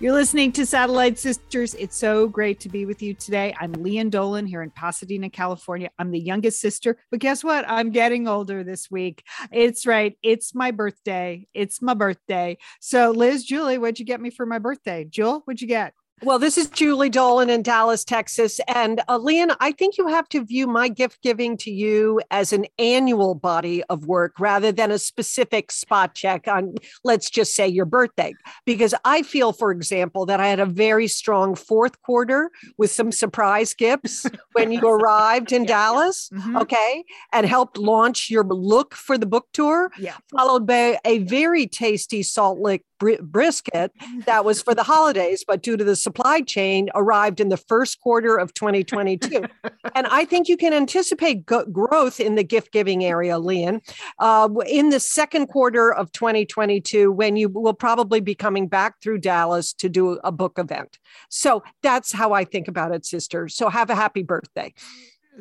[0.00, 1.74] You're listening to Satellite Sisters.
[1.74, 3.52] It's so great to be with you today.
[3.58, 5.90] I'm Lian Dolan here in Pasadena, California.
[5.98, 7.64] I'm the youngest sister, but guess what?
[7.66, 9.24] I'm getting older this week.
[9.50, 10.16] It's right.
[10.22, 11.48] It's my birthday.
[11.52, 12.58] It's my birthday.
[12.78, 15.02] So, Liz, Julie, what'd you get me for my birthday?
[15.02, 15.94] Jewel, what'd you get?
[16.22, 18.60] Well, this is Julie Dolan in Dallas, Texas.
[18.66, 22.52] And uh, Lian, I think you have to view my gift giving to you as
[22.52, 27.68] an annual body of work rather than a specific spot check on, let's just say,
[27.68, 28.34] your birthday.
[28.66, 33.12] Because I feel, for example, that I had a very strong fourth quarter with some
[33.12, 35.68] surprise gifts when you arrived in Yeah.
[35.68, 36.60] Dallas, Mhm.
[36.62, 40.16] okay, and helped launch your look for the book tour, Yeah.
[40.32, 43.92] followed by a very tasty Salt Lick bri- brisket
[44.26, 48.00] that was for the holidays, but due to the supply chain, arrived in the first
[48.00, 49.44] quarter of 2022.
[49.94, 53.82] and I think you can anticipate go- growth in the gift giving area, Lian,
[54.18, 59.18] uh, in the second quarter of 2022, when you will probably be coming back through
[59.18, 60.98] Dallas to do a book event.
[61.28, 63.46] So that's how I think about it, sister.
[63.48, 64.72] So have a happy birthday.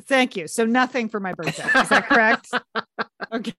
[0.01, 0.47] Thank you.
[0.47, 1.65] So, nothing for my birthday.
[1.79, 2.51] Is that correct?
[3.33, 3.53] okay.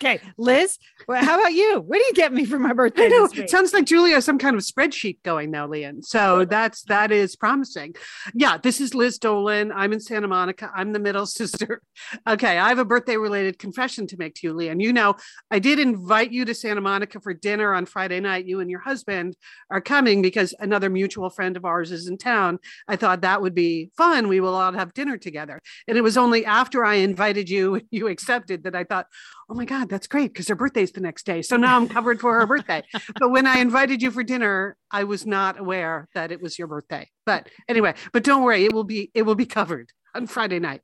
[0.00, 0.20] Okay.
[0.36, 1.80] Liz, well, how about you?
[1.80, 3.04] What do you get me for my birthday?
[3.04, 6.02] I know it sounds like Julia has some kind of spreadsheet going now, Lian.
[6.02, 7.94] So that's that is promising.
[8.34, 9.70] Yeah, this is Liz Dolan.
[9.72, 10.70] I'm in Santa Monica.
[10.74, 11.80] I'm the middle sister.
[12.26, 14.80] Okay, I have a birthday related confession to make to you, Lian.
[14.80, 15.14] You know,
[15.50, 18.46] I did invite you to Santa Monica for dinner on Friday night.
[18.46, 19.36] You and your husband
[19.70, 22.58] are coming because another mutual friend of ours is in town.
[22.88, 24.26] I thought that would be fun.
[24.26, 25.62] We will all have dinner together.
[25.86, 29.06] And it was only after I invited you, you accepted that I thought,
[29.48, 31.42] oh my God, that's great because her birthday's the next day.
[31.42, 32.82] So now I'm covered for her birthday.
[33.18, 36.68] But when I invited you for dinner, I was not aware that it was your
[36.68, 37.10] birthday.
[37.24, 40.82] But anyway, but don't worry, it will be it will be covered on Friday night.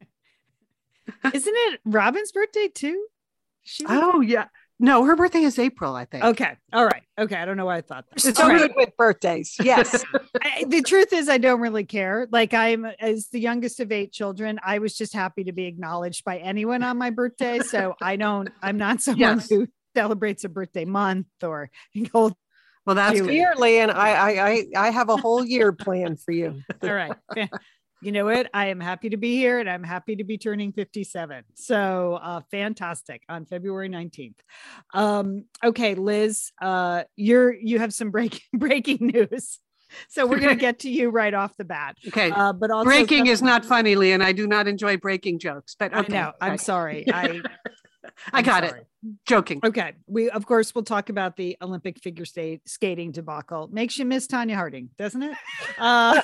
[1.35, 3.07] Isn't it Robin's birthday too?
[3.63, 4.47] She Oh yeah.
[4.83, 6.25] No, her birthday is April, I think.
[6.25, 6.57] Okay.
[6.73, 7.03] All right.
[7.19, 7.37] Okay.
[7.37, 8.21] I don't know why I thought that.
[8.21, 8.59] So All right.
[8.63, 9.57] good with birthdays.
[9.63, 10.03] Yes.
[10.43, 12.27] I, the truth is, I don't really care.
[12.33, 14.59] Like, I'm as the youngest of eight children.
[14.65, 17.59] I was just happy to be acknowledged by anyone on my birthday.
[17.61, 18.49] So I don't.
[18.63, 19.51] I'm not someone Yes.
[19.51, 21.71] who celebrates a birthday month or
[22.11, 22.35] gold.
[22.87, 23.27] Well, that's Cute.
[23.27, 23.35] good.
[23.35, 26.63] Here, Lian, I, I, I, I have a whole year planned for you.
[26.83, 27.13] All right.
[28.03, 28.49] You know what?
[28.55, 31.45] I am happy to be here and I'm happy to be turning 57.
[31.55, 34.37] So uh, fantastic on February 19th.
[34.95, 39.59] Um, okay, Liz, uh, you're you have some breaking breaking news.
[40.09, 41.97] So we're gonna get to you right off the bat.
[42.09, 42.31] Okay.
[42.31, 45.77] Uh, but also breaking is not funny, Lee, and I do not enjoy breaking jokes.
[45.79, 46.33] But I know.
[46.41, 46.63] I'm okay.
[46.63, 47.05] sorry.
[47.13, 47.43] I
[48.33, 48.81] I got sorry.
[48.81, 48.87] it.
[49.27, 49.61] Joking.
[49.63, 49.93] Okay.
[50.07, 53.69] We of course will talk about the Olympic figure skate skating debacle.
[53.71, 55.37] Makes you miss Tonya Harding, doesn't it?
[55.79, 56.23] Uh,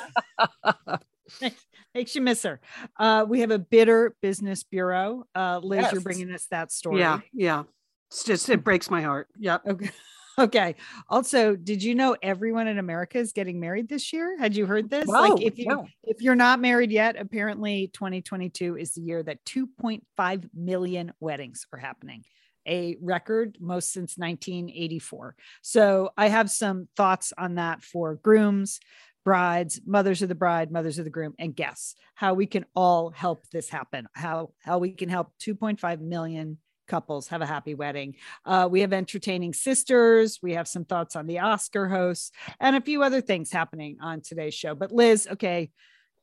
[1.94, 2.60] makes- you miss her.
[2.98, 5.24] Uh, we have a bitter business bureau.
[5.34, 7.00] Uh, Liz, you're bringing us that story.
[7.00, 7.62] Yeah, yeah.
[8.10, 9.28] It's just it breaks my heart.
[9.38, 9.62] Yep.
[9.66, 9.90] Okay.
[10.38, 10.74] Okay.
[11.08, 14.36] Also, did you know everyone in America is getting married this year?
[14.38, 15.06] Had you heard this?
[15.06, 19.42] Wow, like if you if you're not married yet, apparently 2022 is the year that
[19.46, 22.22] 2.5 million weddings are happening.
[22.68, 25.36] A record most since 1984.
[25.62, 28.78] So I have some thoughts on that for grooms,
[29.26, 33.10] brides, mothers of the bride, mothers of the groom, and guests, how we can all
[33.10, 38.14] help this happen, how how we can help 2.5 million couples have a happy wedding.
[38.44, 40.38] Uh, we have entertaining sisters.
[40.40, 44.20] We have some thoughts on the Oscar hosts and a few other things happening on
[44.20, 44.76] today's show.
[44.76, 45.72] But Liz, okay,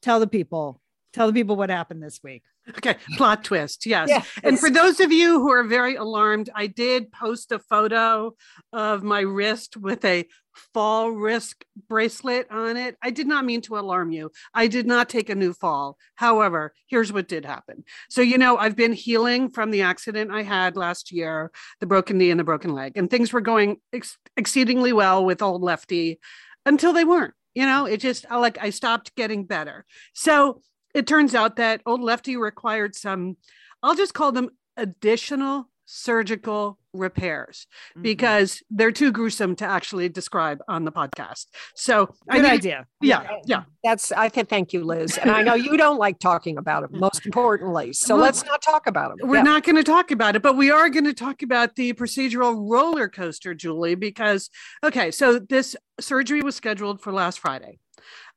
[0.01, 0.79] tell the people,
[1.11, 2.43] tell the people what happened this week.
[2.69, 2.95] Okay.
[3.17, 3.85] Plot twist.
[3.85, 4.09] Yes.
[4.09, 4.23] Yeah.
[4.43, 8.35] And for those of you who are very alarmed, I did post a photo
[8.71, 10.27] of my wrist with a
[10.73, 12.95] fall risk bracelet on it.
[13.01, 14.31] I did not mean to alarm you.
[14.53, 15.97] I did not take a new fall.
[16.15, 17.83] However, here's what did happen.
[18.09, 22.17] So, you know, I've been healing from the accident I had last year, the broken
[22.17, 26.19] knee and the broken leg, and things were going ex- exceedingly well with old lefty
[26.65, 27.33] until they weren't.
[27.55, 29.85] You know, it just like I stopped getting better.
[30.13, 30.61] So
[30.93, 33.37] it turns out that old lefty required some,
[33.81, 38.03] I'll just call them additional surgical repairs Mm-hmm.
[38.03, 41.47] because they're too gruesome to actually describe on the podcast.
[41.75, 42.85] So I good need- idea.
[43.01, 43.63] Yeah, yeah.
[43.83, 45.17] That's, I can thank you, Liz.
[45.17, 47.93] And I know you don't like talking about it, most importantly.
[47.93, 49.27] So Well, let's not talk about it.
[49.27, 51.93] We're not going to talk about it, but we are going to talk about the
[51.93, 54.49] procedural roller coaster, Julie, because,
[54.83, 57.77] okay, so this surgery was scheduled for last Friday.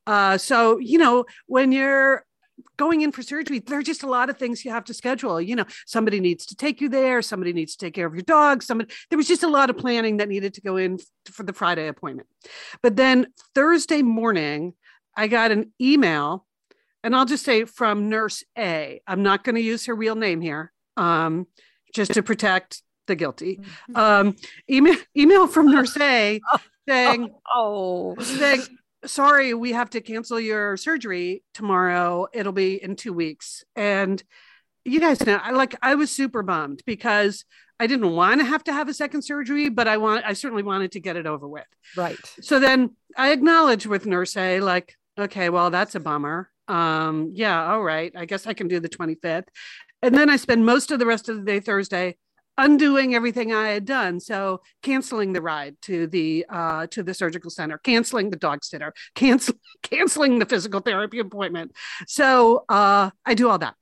[0.06, 2.25] Uh, so, you know, when you're
[2.76, 5.40] going in for surgery, there are just a lot of things you have to schedule.
[5.40, 8.22] You know, somebody needs to take you there, somebody needs to take care of your
[8.22, 10.98] dog, somebody there was just a lot of planning that needed to go in
[11.30, 12.28] for the Friday appointment.
[12.82, 14.74] But then Thursday morning,
[15.16, 16.46] I got an email,
[17.02, 19.00] and I'll just say from nurse A.
[19.06, 21.46] I'm not going to use her real name here, um,
[21.94, 23.56] just to protect the guilty.
[23.90, 23.96] Mm-hmm.
[23.96, 24.36] Um,
[24.70, 26.40] email email from nurse A
[26.88, 28.62] saying, Oh, saying,
[29.06, 32.26] sorry, we have to cancel your surgery tomorrow.
[32.32, 33.64] It'll be in two weeks.
[33.74, 34.22] And
[34.84, 37.44] you guys know, I like I was super bummed because
[37.78, 40.62] I didn't want to have to have a second surgery, but I want I certainly
[40.62, 41.66] wanted to get it over with.
[41.96, 42.18] right.
[42.40, 46.50] So then I acknowledged with nurse A, like, okay, well, that's a bummer.
[46.68, 48.12] Um, yeah, all right.
[48.16, 49.48] I guess I can do the 25th.
[50.02, 52.16] And then I spend most of the rest of the day Thursday
[52.58, 54.20] undoing everything I had done.
[54.20, 58.94] So canceling the ride to the uh, to the surgical center, canceling the dog sitter,
[59.14, 61.72] cancel canceling the physical therapy appointment.
[62.06, 63.74] So uh, I do all that,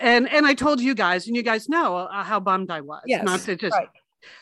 [0.00, 3.02] and and I told you guys, and you guys know uh, how bummed I was.
[3.06, 3.88] Yes, not to just right.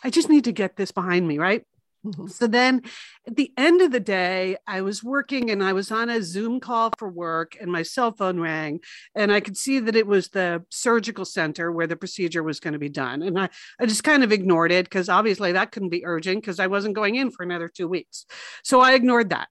[0.05, 1.65] I just need to get this behind me, right?
[2.05, 2.31] Mhm.
[2.31, 2.81] So then
[3.27, 6.59] at the end of the day, I was working and I was on a Zoom
[6.59, 8.81] call for work, and my cell phone rang.
[9.15, 12.73] And I could see that it was the surgical center where the procedure was going
[12.73, 13.23] to be done.
[13.23, 16.59] And I, I just kind of ignored it because obviously that couldn't be urgent because
[16.59, 18.25] I wasn't going in for another two weeks.
[18.65, 19.49] So I ignored that.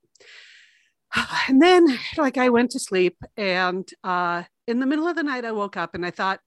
[1.47, 5.45] And then, like, I went to sleep, and uh, in the middle of the night,
[5.45, 6.39] I woke up and I thought,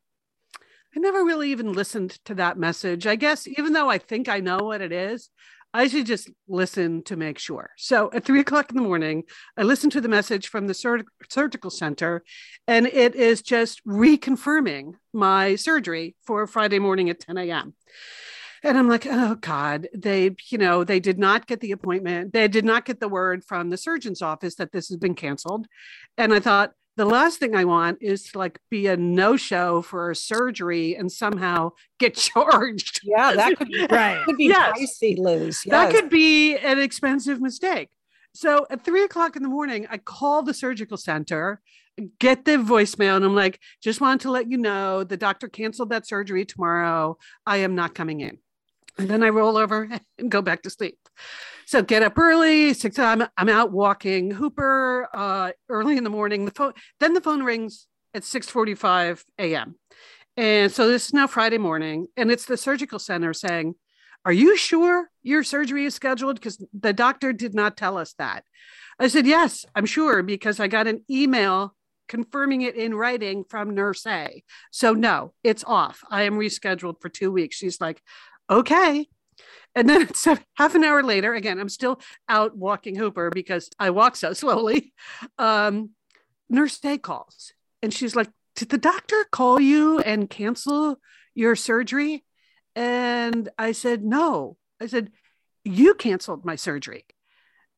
[0.94, 3.06] I never really even listened to that message.
[3.06, 5.30] I guess even though I think I know what it is,
[5.74, 7.70] I should just listen to make sure.
[7.76, 9.24] So at three o'clock in the morning,
[9.56, 12.24] I listened to the message from the sur- surgical center,
[12.66, 17.74] and it is just reconfirming my surgery for Friday morning at 10 a.m.
[18.62, 22.32] And I'm like, oh God, they, you know, they did not get the appointment.
[22.32, 25.66] They did not get the word from the surgeon's office that this has been canceled.
[26.16, 30.10] And I thought, the last thing I want is to like be a no-show for
[30.10, 33.00] a surgery and somehow get charged.
[33.02, 34.22] Yeah, that could be, Right.
[34.24, 34.78] could be Yes.
[34.78, 35.62] pricey, Liz.
[35.66, 37.88] That could be an expensive mistake.
[38.34, 41.60] So at three o'clock in the morning, I call the surgical center,
[42.18, 45.90] get the voicemail, and I'm like, just wanted to let you know the doctor canceled
[45.90, 47.18] that surgery tomorrow.
[47.46, 48.38] I am not coming in.
[48.98, 50.98] And then I roll over and go back to sleep.
[51.66, 52.98] So get up early, six.
[52.98, 56.44] I'm I'm out walking Hooper uh, early in the morning.
[56.44, 59.76] The phone then the phone rings at 6:45 a.m.
[60.36, 63.74] And so this is now Friday morning, and it's the surgical center saying,
[64.24, 66.36] Are you sure your surgery is scheduled?
[66.36, 68.44] Because the doctor did not tell us that.
[68.98, 71.74] I said, Yes, I'm sure, because I got an email
[72.08, 74.42] confirming it in writing from nurse A.
[74.70, 76.02] So, no, it's off.
[76.10, 77.56] I am rescheduled for two weeks.
[77.56, 78.02] She's like,
[78.50, 79.06] Okay.
[79.74, 83.90] And then a- half an hour later, again, I'm still out walking Hooper because I
[83.90, 84.92] walk so slowly.
[85.38, 85.90] Um,
[86.48, 87.52] nurse A calls
[87.82, 90.98] and she's like, Did the doctor call you and cancel
[91.34, 92.24] your surgery?
[92.74, 94.56] And I said, No.
[94.80, 95.10] I said,
[95.64, 97.04] You canceled my surgery.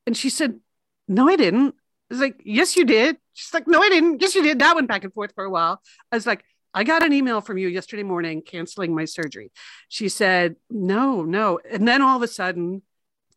[0.06, 0.60] And she said,
[1.08, 1.74] No, I didn't.
[2.10, 3.16] I was like, Yes, you did.
[3.32, 4.20] She's like, No, I didn't.
[4.20, 4.58] Yes, you did.
[4.58, 5.80] That went back and forth for a while.
[6.12, 6.44] I was like,
[6.74, 9.52] I got an email from you yesterday morning canceling my surgery.
[9.88, 11.60] She said, No, no.
[11.70, 12.82] And then all of a sudden,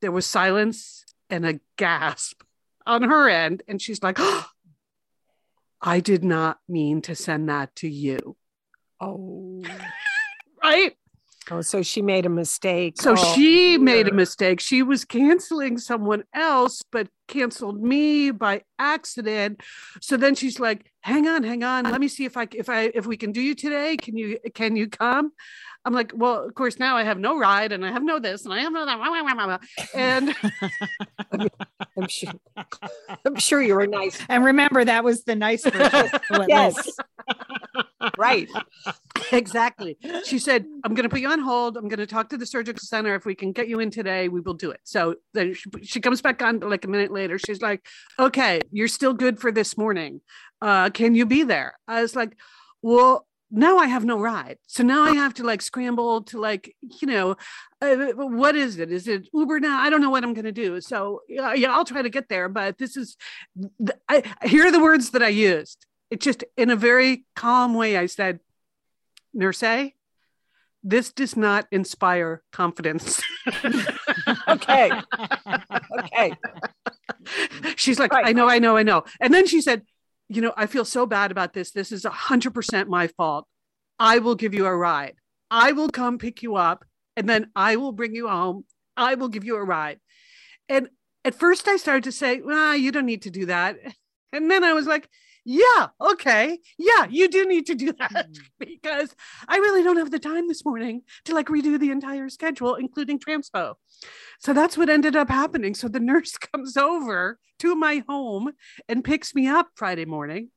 [0.01, 2.41] there was silence and a gasp
[2.85, 3.61] on her end.
[3.67, 4.19] And she's like,
[5.81, 8.35] I did not mean to send that to you.
[8.99, 9.63] Oh.
[10.63, 10.97] Right.
[11.51, 13.01] Oh, so she made a mistake.
[13.01, 14.59] So Oh, she made a mistake.
[14.59, 19.61] She was canceling someone else, but canceled me by accident.
[20.01, 21.83] So then she's like, "Hang on, hang on.
[21.85, 23.97] Let me see if I if I if we can do you today.
[23.97, 25.31] Can you can you come?"
[25.85, 28.43] I'm like, "Well, of course now I have no ride and I have no this
[28.45, 29.61] and I have no that."
[29.95, 30.35] And
[31.97, 32.33] I'm sure.
[33.25, 34.19] I'm sure you were nice.
[34.29, 36.09] And remember, that was the nice version.
[36.47, 36.97] Yes.
[38.17, 38.49] Right.
[39.31, 39.97] exactly.
[40.25, 41.77] She said, I'm going to put you on hold.
[41.77, 43.15] I'm going to talk to the surgical center.
[43.15, 44.81] If we can get you in today, we will do it.
[44.83, 47.39] So then she, she comes back on like a minute later.
[47.39, 47.85] She's like,
[48.19, 50.21] okay, you're still good for this morning.
[50.61, 51.73] Uh, can you be there?
[51.87, 52.37] I was like,
[52.81, 54.57] well, now I have no ride.
[54.67, 57.37] So now I have to like scramble to like, you know,
[57.81, 58.91] uh, what is it?
[58.91, 59.79] Is it Uber now?
[59.79, 60.81] I don't know what I'm going to do.
[60.81, 62.49] So yeah, yeah, I'll try to get there.
[62.49, 63.15] But this is,
[64.09, 65.86] I, here are the words that I used.
[66.09, 68.39] It just in a very calm way, I said,
[69.33, 69.93] Nurse A,
[70.83, 73.21] this does not inspire confidence.
[74.47, 74.91] Okay.
[75.99, 76.33] Okay.
[77.75, 78.25] She's like, Right.
[78.25, 79.03] I know, I know, I know.
[79.19, 79.83] And then she said,
[80.29, 81.71] You know, I feel so bad about this.
[81.71, 83.45] This is 100% my fault.
[83.99, 85.15] I will give you a ride.
[85.49, 86.85] I will come pick you up
[87.15, 88.65] and then I will bring you home.
[88.95, 89.99] I will give you a ride.
[90.69, 90.89] And
[91.25, 93.77] at first I started to say, Well, you don't need to do that.
[94.33, 95.07] And then I was like,
[95.49, 96.59] yeah, okay.
[96.77, 98.37] Yeah, you do need to do that Mm.
[98.59, 99.15] because
[99.47, 103.17] I really don't have the time this morning to like redo the entire schedule, including
[103.17, 103.75] transpo.
[104.39, 105.73] So that's what ended up happening.
[105.73, 108.51] So the nurse comes over to my home
[108.89, 110.49] and picks me up Friday morning,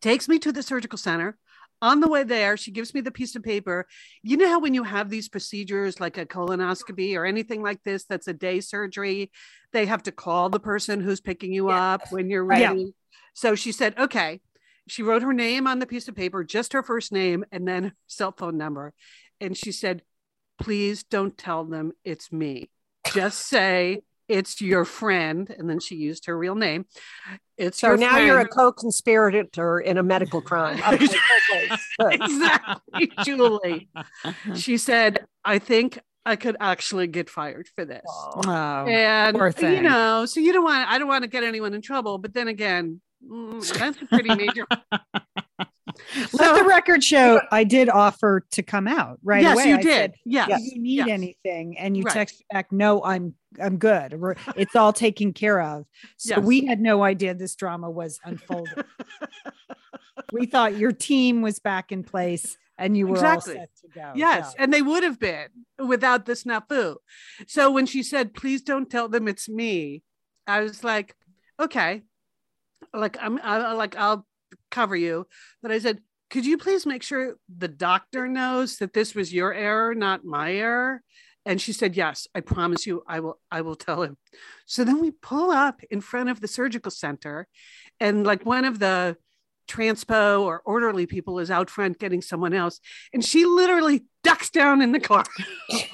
[0.00, 1.36] takes me to the surgical center.
[1.82, 3.86] On the way there, she gives me the piece of paper.
[4.22, 8.04] You know how when you have these procedures like a colonoscopy or anything like this
[8.04, 9.32] that's a day surgery,
[9.72, 11.94] they have to call the person who's picking you Yeah.
[11.94, 12.72] up when you're Yeah.
[13.34, 13.50] Ready.
[13.50, 14.40] So she said, okay.
[14.88, 17.84] She wrote her name on the piece of paper, just her first name, and then
[17.84, 18.92] her cell phone number.
[19.40, 20.02] And she said,
[20.60, 22.68] please don't tell them it's me.
[23.06, 25.54] Just say it's your friend.
[25.56, 26.86] And then she used her real name.
[27.56, 30.80] It's So your now you're a co-conspirator in a medical crime.
[30.92, 32.14] Okay, okay, good.
[32.14, 33.88] exactly, Julie.
[34.56, 38.02] She said, I think I could actually get fired for this.
[38.06, 41.74] Oh, and poor you know, so you don't want I don't want to get anyone
[41.74, 44.66] in trouble, but then again, mm, that's a pretty major.
[46.32, 49.68] let the record show I did offer to come out right yes, away.
[49.68, 49.92] you I did.
[49.92, 50.48] said, yes.
[50.48, 51.08] "Do you need yes.
[51.08, 51.78] anything?
[51.78, 52.12] And you Right.
[52.14, 54.18] text back, no, I'm I'm good.
[54.56, 55.84] It's all taken care of.
[56.16, 56.44] So Yes.
[56.44, 58.84] we had no idea this drama was unfolding.
[60.32, 63.54] we thought your team was back in place and you were Exactly.
[63.58, 64.12] all set to go.
[64.16, 65.48] Yes, and they would have been
[65.86, 66.96] without the snafu.
[67.46, 70.02] So when she said, "Please don't tell them it's me,"
[70.46, 71.14] I was like,
[71.60, 72.02] "Okay,
[72.92, 74.26] like I'm, I, like I'll
[74.70, 75.26] cover you."
[75.62, 79.52] But I said, "Could you please make sure the doctor knows that this was your
[79.52, 81.02] error, not my error?"
[81.44, 83.40] And she said, "Yes, I promise you, I will.
[83.50, 84.16] I will tell him."
[84.66, 87.48] So then we pull up in front of the surgical center,
[88.00, 89.16] and like one of the
[89.72, 92.80] transpo or orderly people is out front getting someone else
[93.12, 95.24] and she literally ducks down in the car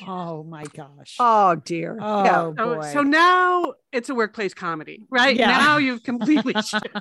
[0.06, 1.16] Oh my gosh.
[1.20, 1.96] Oh dear.
[2.00, 2.32] Oh yeah.
[2.32, 2.90] so, boy.
[2.92, 5.46] so now it's a workplace comedy right Yeah.
[5.48, 6.92] now you've completely shifted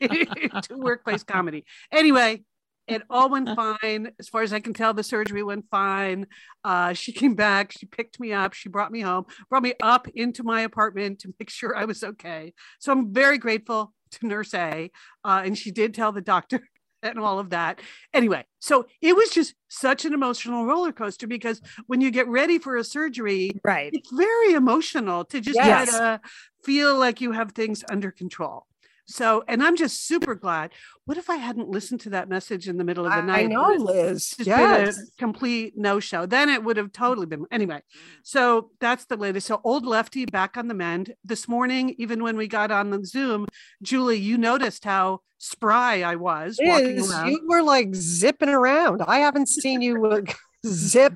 [0.00, 2.42] to workplace comedy anyway
[2.86, 6.26] it all went fine as far as i can tell the surgery went fine
[6.64, 10.06] uh, she came back she picked me up she brought me home brought me up
[10.14, 14.54] into my apartment to make sure i was okay so i'm very grateful to nurse
[14.54, 14.90] a
[15.24, 16.60] uh, and she did tell the doctor
[17.02, 17.80] and all of that
[18.14, 22.58] anyway so it was just such an emotional roller coaster because when you get ready
[22.58, 23.90] for a surgery right.
[23.92, 25.90] it's very emotional to just Yes.
[25.90, 26.20] try to
[26.64, 28.66] feel like you have things under control.
[29.06, 30.70] So, and I'm just super glad.
[31.04, 33.44] What if I hadn't listened to that message in the middle of the I night?
[33.44, 34.30] I know, Liz.
[34.30, 34.98] just Yes.
[34.98, 36.24] a complete no show.
[36.26, 37.80] Then it would have totally been anyway.
[38.22, 39.46] So that's the latest.
[39.46, 41.94] So old lefty back on the mend this morning.
[41.98, 43.46] Even when we got on the Zoom,
[43.82, 47.30] Julie, you noticed how spry I was walking Liz, around.
[47.32, 49.02] you were like zipping around.
[49.06, 50.22] I haven't seen you uh,
[50.66, 51.14] zip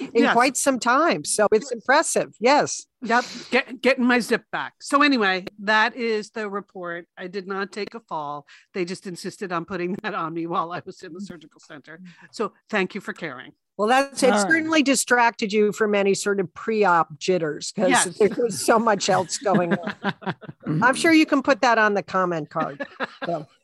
[0.00, 0.32] in Yes.
[0.32, 1.24] quite some time.
[1.24, 2.34] So it's impressive.
[2.40, 2.86] Yes.
[3.02, 4.74] Yep, get, getting my zip back.
[4.80, 7.06] So anyway, that is the report.
[7.16, 8.46] I did not take a fall.
[8.74, 12.00] They just insisted on putting that on me while I was in the surgical center.
[12.32, 13.52] So thank you for caring.
[13.78, 14.26] Well, that's it.
[14.30, 14.50] All right.
[14.50, 18.18] Certainly distracted you from any sort of pre-op jitters because Yes.
[18.18, 19.94] there was so much else going on.
[20.82, 22.86] I'm sure you can put that on the comment card.
[23.24, 23.46] So.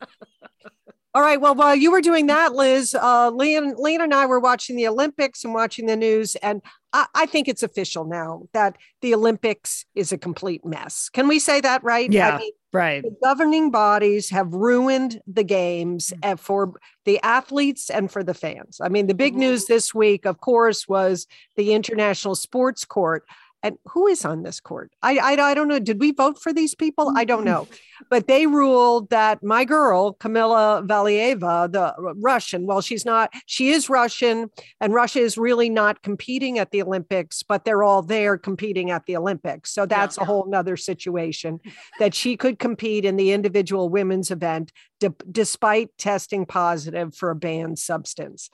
[1.14, 1.40] All right.
[1.40, 4.86] Well, while you were doing that, Liz, uh, Lian, Lian and I were watching the
[4.86, 6.60] Olympics and watching the news, and
[6.92, 11.08] I, I think it's official now that the Olympics is a complete mess.
[11.08, 12.12] Can we say that, right?
[12.12, 12.34] Yeah.
[12.34, 13.02] I mean, Right.
[13.02, 16.18] the governing bodies have ruined the games Mm.
[16.22, 16.74] and for
[17.06, 18.78] the athletes and for the fans.
[18.82, 19.72] I mean, the big news Mm-hmm.
[19.72, 23.24] this week, of course, was the International Sports Court.
[23.66, 24.92] And who is on this court?
[25.02, 25.80] I, I, I don't know.
[25.80, 27.12] Did we vote for these people?
[27.16, 27.66] I don't know.
[28.10, 33.88] But they ruled that my girl, Kamila Valieva, the Russian, well, she's not, she is
[33.88, 34.50] Russian,
[34.82, 39.06] and Russia is really not competing at the Olympics, but they're all there competing at
[39.06, 39.72] the Olympics.
[39.72, 41.58] So that's a whole nother situation
[41.98, 47.34] that she could compete in the individual women's event de- despite testing positive for a
[47.34, 48.50] banned substance.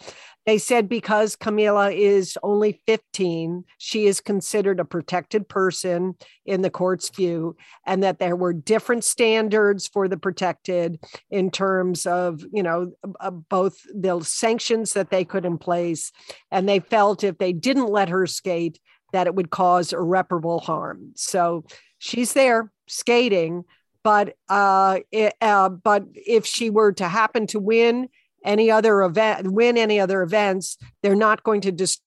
[0.46, 6.70] They said because Kamila is only 15, she is considered a protected person in the
[6.70, 7.56] court's view,
[7.86, 10.98] and that there were different standards for the protected
[11.30, 16.10] in terms of, you know, uh, both the sanctions that they could in place.
[16.50, 18.80] And they felt if they didn't let her skate,
[19.12, 21.12] that it would cause irreparable harm.
[21.14, 21.64] So
[21.98, 23.64] she's there skating,
[24.04, 28.08] but uh, it, uh, but if she were to happen to win
[28.44, 32.02] any other event, win any other events, they're not going to distribute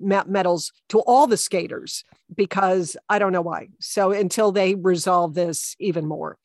[0.00, 3.68] medals to all the skaters because I don't know why.
[3.80, 6.38] So until they resolve this even more,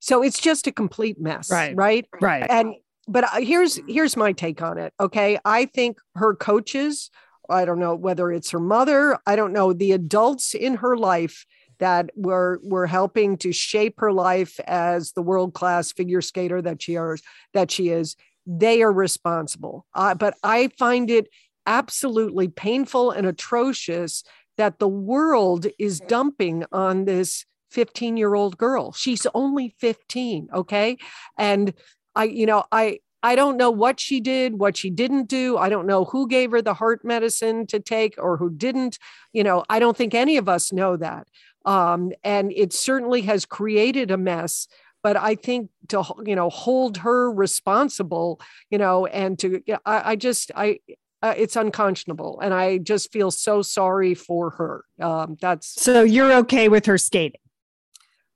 [0.00, 1.76] so it's just a complete mess, Right.
[1.76, 2.06] Right.
[2.20, 2.46] Right.
[2.48, 2.74] And
[3.08, 4.92] but uh, here's here's my take on it.
[4.98, 7.10] Okay, I think her coaches.
[7.48, 9.16] I don't know whether it's her mother.
[9.24, 11.46] I don't know the adults in her life
[11.78, 16.82] that were were helping to shape her life as the world class figure skater that
[16.82, 17.22] she is
[17.54, 18.16] that she is
[18.46, 21.28] they are responsible uh, but i find it
[21.66, 24.22] absolutely painful and atrocious
[24.56, 30.96] that the world is dumping on this 15 year old girl she's only 15 okay
[31.36, 31.74] and
[32.14, 35.56] i you know i I don't know what she did, what she didn't do.
[35.56, 39.00] I don't know who gave her the heart medicine to take or who didn't.
[39.32, 41.26] You know, I don't think any of us know that.
[41.66, 44.68] Um, and it certainly has created a mess.
[45.02, 50.16] But I think to you know hold her responsible, you know, and to I, I
[50.16, 50.78] just I
[51.22, 54.84] uh, it's unconscionable, and I just feel so sorry for her.
[55.00, 57.40] Um, that's so you're okay with her skating.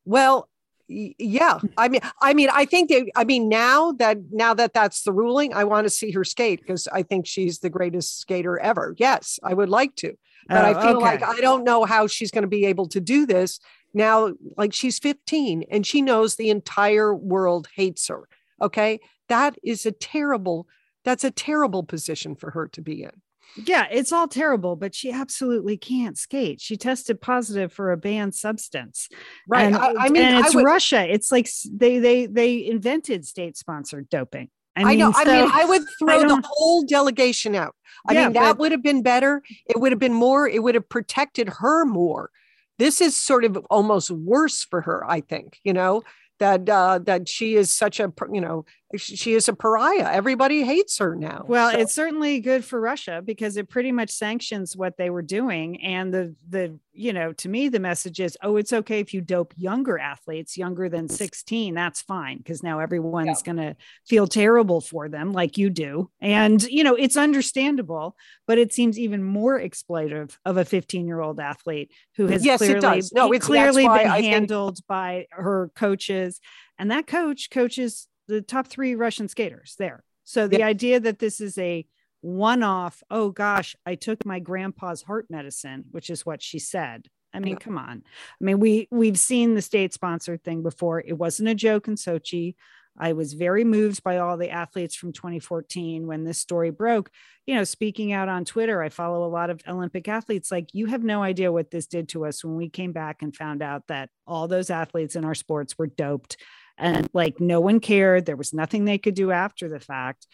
[0.05, 0.50] Well,
[0.91, 1.73] yeah mm.
[1.77, 5.13] i mean i mean i think they, i mean now that now that that's the
[5.13, 8.95] ruling i want to see her skate because i think she's the greatest skater ever.
[8.99, 10.17] Yes i would like to
[10.49, 11.05] but oh, i feel okay.
[11.05, 13.61] like i don't know how she's going to be able to do this
[13.95, 18.29] now like she's 15 and she knows the entire world hates her
[18.61, 19.01] okay?
[19.29, 20.67] That is a terrible
[21.03, 23.23] that's a terrible position for her to be in
[23.57, 26.61] yeah, it's all terrible, but she absolutely can't skate.
[26.61, 29.09] She tested positive for a banned substance.
[29.49, 29.67] Right.
[29.67, 31.07] And, I, I mean, and it's would, Russia.
[31.09, 34.51] It's like they they they invented state sponsored doping.
[34.77, 35.13] I, mean, I know.
[35.13, 37.75] So, I mean, I would throw I the whole delegation out.
[38.09, 39.43] I yeah, mean, that but, would have been better.
[39.67, 40.49] It would have been more.
[40.49, 42.31] It would have protected her more.
[42.79, 45.05] This is sort of almost worse for her.
[45.09, 45.59] I think.
[45.65, 46.03] You know
[46.41, 48.65] that uh, that she is such a you know
[48.97, 50.11] she is a pariah.
[50.11, 51.45] Everybody hates her now.
[51.47, 51.79] Well, so.
[51.79, 55.81] it's certainly good for Russia because it pretty much sanctions what they were doing.
[55.83, 59.21] And the the you know, to me, the message is, oh, it's okay if you
[59.21, 61.75] dope younger athletes, younger than 16.
[61.75, 63.53] That's fine because now everyone's yeah.
[63.53, 66.11] gonna feel terrible for them, like you do.
[66.21, 68.17] And you know, it's understandable,
[68.47, 72.59] but it seems even more exploitive of a 15 year old athlete who has yes,
[72.59, 73.13] clearly, it does.
[73.13, 76.41] No, it's clearly been I handled think- by her coaches.
[76.79, 80.03] And that coach coaches the top three Russian skaters there.
[80.25, 81.87] So the idea that this is a
[82.21, 87.09] one off, oh gosh, I took my grandpa's heart medicine, which is what she said.
[87.33, 88.03] I mean, come on.
[88.41, 91.01] I mean, we we've seen the state sponsored thing before.
[91.01, 92.57] It wasn't a joke in Sochi.
[92.99, 97.11] I was very moved by all the athletes from 2014 when this story broke.
[97.47, 100.51] You know, speaking out on Twitter, I follow a lot of Olympic athletes.
[100.51, 103.35] Like, you have no idea what this did to us when we came back and
[103.35, 106.37] found out that all those athletes in our sports were doped
[106.77, 108.27] and like no one cared.
[108.27, 110.27] There was nothing they could do after the fact.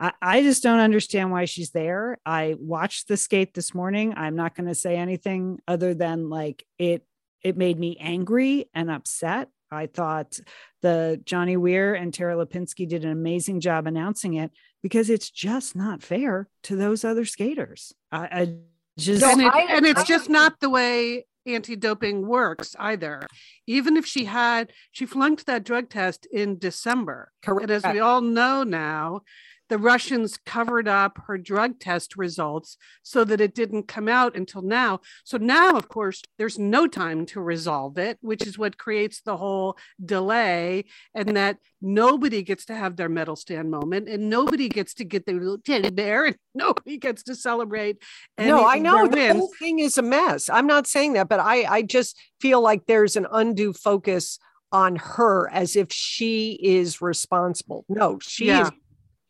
[0.00, 2.18] I, I just don't understand why she's there.
[2.24, 4.14] I watched the skate this morning.
[4.16, 7.04] I'm not going to say anything other than like it.
[7.42, 9.48] It made me angry and upset.
[9.70, 10.38] I thought
[10.82, 14.50] the Johnny Weir and Tara Lipinski did an amazing job announcing it
[14.82, 17.92] because it's just not fair to those other skaters.
[18.10, 18.54] I, I
[18.98, 23.26] just and, it, and it's just not the way anti-doping works either
[23.66, 27.62] even if she had she flunked that drug test in december Correct.
[27.62, 29.22] and as we all know now
[29.70, 34.62] the Russians covered up her drug test results so that it didn't come out until
[34.62, 35.00] now.
[35.24, 39.36] So now, of course, there's no time to resolve it, which is what creates the
[39.36, 44.92] whole delay, and that nobody gets to have their medal stand moment, and nobody gets
[44.94, 48.02] to get their little teddy bear, and nobody gets to celebrate.
[48.38, 49.36] No, I know the wins.
[49.38, 50.50] whole thing is a mess.
[50.50, 54.40] I'm not saying that, but I, I just feel like there's an undue focus
[54.72, 57.84] on her as if she is responsible.
[57.88, 58.62] No, she yeah.
[58.62, 58.70] is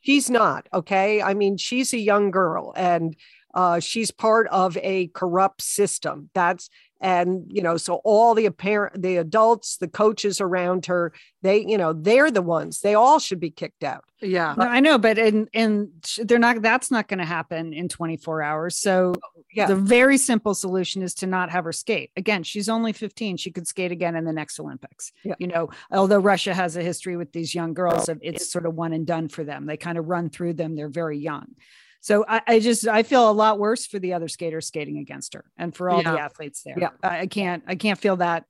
[0.01, 1.23] she's not okay?
[1.23, 3.17] I mean she's a young girl and
[3.55, 6.31] uh, she's part of a corrupt system.
[6.35, 11.65] That's and you know so all the apparent the adults the coaches around her they
[11.67, 14.05] you know they're the ones they all should be kicked out.
[14.21, 14.55] Yeah.
[14.57, 15.89] No, i know but and and
[16.25, 18.77] they're not that's not going to happen in 24 hours.
[18.77, 19.67] So oh, yeah.
[19.67, 22.11] the very simple solution is to not have her skate.
[22.17, 25.13] Again she's only 15 she could skate again in the next olympics.
[25.25, 25.35] Yeah.
[25.39, 28.75] you know although russia has a history with these young girls of it's sort of
[28.75, 29.67] one and done for them.
[29.67, 31.55] They kind of run through them they're very young
[32.01, 35.35] so I, I, just I feel a lot worse for the other skaters skating against
[35.35, 36.13] her and for all yeah.
[36.13, 36.77] the athletes there.
[36.79, 36.91] Yeah.
[37.03, 38.47] I, I, can't I can't feel that,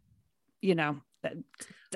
[0.61, 1.01] you know,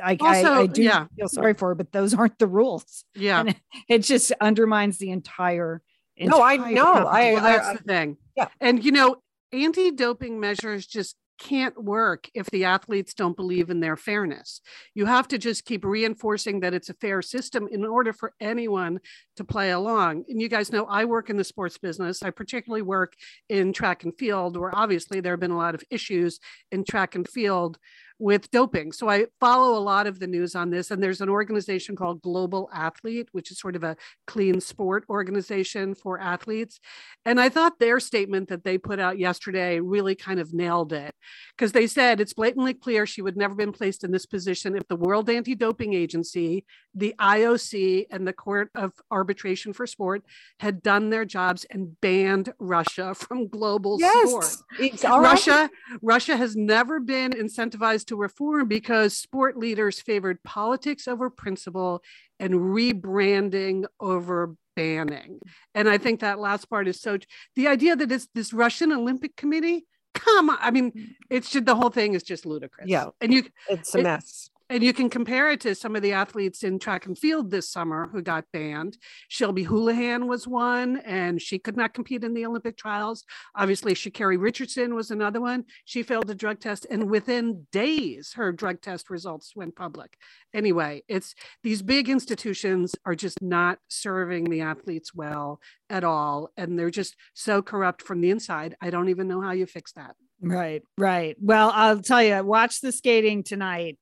[0.03, 1.07] I, also, I, I, do yeah.
[1.17, 3.05] feel sorry for her, but those aren't the rules.
[3.15, 3.41] Yeah.
[3.41, 3.57] And it,
[3.89, 5.81] it just undermines the entire,
[6.17, 7.07] entire No, I know.
[7.07, 8.17] I, well, that's the thing.
[8.37, 8.49] Yeah.
[8.61, 9.17] And you know,
[9.53, 14.61] anti-doping measures just can't work if the athletes don't believe in their fairness.
[14.95, 19.01] You have to just keep reinforcing that it's a fair system in order for anyone
[19.37, 20.25] to play along.
[20.29, 22.23] And you guys know I work in the sports business.
[22.23, 23.15] I particularly work
[23.49, 27.15] in track and field, where obviously there have been a lot of issues in track
[27.15, 27.79] and field
[28.19, 28.93] with doping.
[28.93, 30.91] So I follow a lot of the news on this.
[30.91, 33.97] And there's an organization called Global Athlete, which is sort of a
[34.27, 36.79] clean sport organization for athletes.
[37.25, 41.15] And I thought their statement that they put out yesterday really kind of nailed it
[41.57, 44.87] because they said it's blatantly clear she would never been placed in this position if
[44.89, 50.23] the World Anti Doping Agency, the IOC, and the Court of Arbitration for Sport
[50.61, 54.57] had done their jobs and banned Russia from global yes, sport.
[54.79, 55.31] It's all right.
[55.31, 62.03] Russia, Russia has never been incentivized to reform because sport leaders favored politics over principle
[62.39, 65.41] and rebranding over banning.
[65.75, 67.19] And I think that last part is so
[67.57, 69.87] the idea that it's this Russian Olympic Committee.
[70.15, 70.59] Come on.
[70.61, 71.09] I mean, mm.
[71.29, 72.89] it's just the whole thing is just ludicrous.
[72.89, 73.07] Yeah.
[73.21, 74.51] And you It's a it- mess.
[74.71, 77.71] And you can compare it to some of the athletes in track and field this
[77.71, 78.97] summer who got banned.
[79.29, 83.25] Shelby Houlihan was one, and she could not compete in the Olympic trials.
[83.55, 85.65] Obviously, Sha'Carri Richardson was another one.
[85.85, 90.17] She failed a drug test, and within days, her drug test results went public.
[90.55, 96.79] Anyway, it's these big institutions are just not serving the athletes well at all, and
[96.79, 98.77] they're just so corrupt from the inside.
[98.81, 100.17] I don't even know how you fix that.
[100.41, 101.37] Right, right.
[101.41, 103.99] Well, I'll tell you, watch the skating tonight.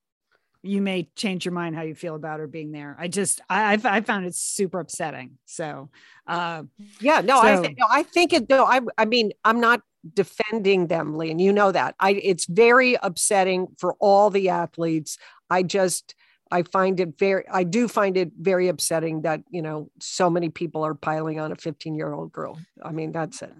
[0.62, 2.96] You may change your mind how you feel about her being there.
[2.98, 5.38] I just, I, I've, found it super upsetting.
[5.44, 5.90] So,
[6.27, 6.62] uh,
[7.01, 8.48] Yeah, no, I, th- no, I think it.
[8.48, 9.83] No, I, I mean, I'm not
[10.14, 11.94] defending them, Lee, and you know that.
[11.98, 15.18] I, it's very upsetting for all the athletes.
[15.51, 16.14] I just,
[16.51, 20.48] I find it very, I do find it very upsetting that you know so many
[20.51, 22.59] people are piling on a 15 year old girl.
[22.85, 23.53] I mean, that's it.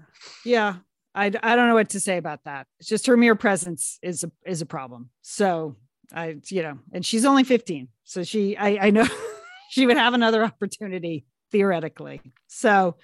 [0.45, 0.77] yeah,
[1.15, 2.67] I, I don't know what to say about that.
[2.81, 5.11] It's just her mere presence is a, is a problem.
[5.21, 5.77] So
[6.15, 7.89] I, you know, and she's only 15.
[8.05, 9.07] So she, I, I know
[9.71, 12.21] she would have another opportunity theoretically.
[12.49, 12.97] So,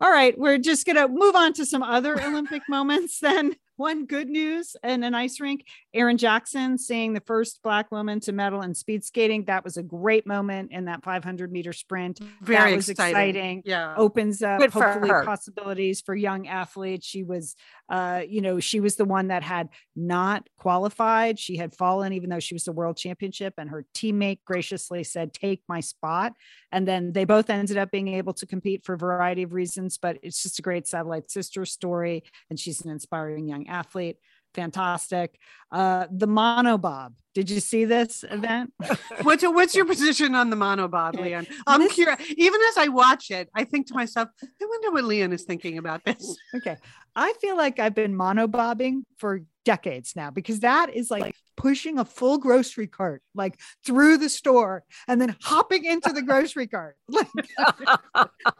[0.00, 3.56] all right, we're just going to move on to some other Olympic moments then.
[3.76, 5.66] One good news and an ice rink.
[5.92, 9.44] Erin Jackson seeing the first Black woman to medal in speed skating.
[9.46, 12.20] That was a great moment in that 500 meter sprint.
[12.40, 13.14] Very that was exciting.
[13.18, 13.94] exciting Yeah.
[13.96, 15.24] opens up Good hopefully her.
[15.24, 17.06] possibilities for young athletes.
[17.06, 17.56] She was,
[17.88, 21.38] uh, you know, she was the one that had not qualified.
[21.38, 25.32] She had fallen, even though she was the world championship, and her teammate graciously said,
[25.32, 26.34] "Take my spot."
[26.70, 29.98] And then they both ended up being able to compete for a variety of reasons.
[29.98, 34.18] But it's just a great satellite sister story, and she's an inspiring young athlete.
[34.54, 35.38] Fantastic.
[35.72, 37.14] Uh, the monobob.
[37.34, 38.72] Did you see this event?
[39.22, 41.48] What's your, what's your position on the monobob, Lian?
[41.66, 42.20] I'm This- curious.
[42.36, 45.78] Even as I watch it, I think to myself, I wonder what Lian is thinking
[45.78, 46.36] about this.
[46.54, 46.76] Okay.
[47.16, 52.04] I feel like I've been monobobbing for decades now because that is like pushing a
[52.04, 56.96] full grocery cart like through the store and then hopping into the grocery cart.
[57.08, 57.28] Like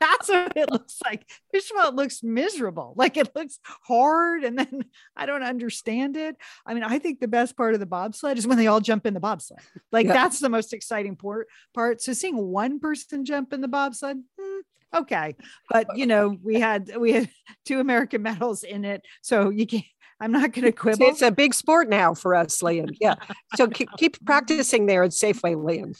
[0.00, 1.28] that's what it looks like.
[1.52, 2.94] First of all, it looks miserable.
[2.96, 4.84] Like it looks hard and then
[5.16, 6.36] I don't understand it.
[6.66, 9.06] I mean, I think the best part of the bobsled is when they all jump
[9.06, 9.60] in the bobsled.
[9.92, 10.12] Like Yeah.
[10.14, 12.00] that's the most exciting part part.
[12.02, 14.60] So seeing one person jump in the bobsled, hmm,
[14.94, 15.36] okay.
[15.70, 17.28] But you know, we had we had
[17.64, 19.02] two American medals in it.
[19.22, 19.84] So you can't,
[20.24, 21.06] I'm not going to quibble.
[21.06, 22.88] it's a big sport now for us, Lian.
[23.00, 23.14] Yeah.
[23.56, 25.94] So keep, keep practicing there at Safeway, Lian.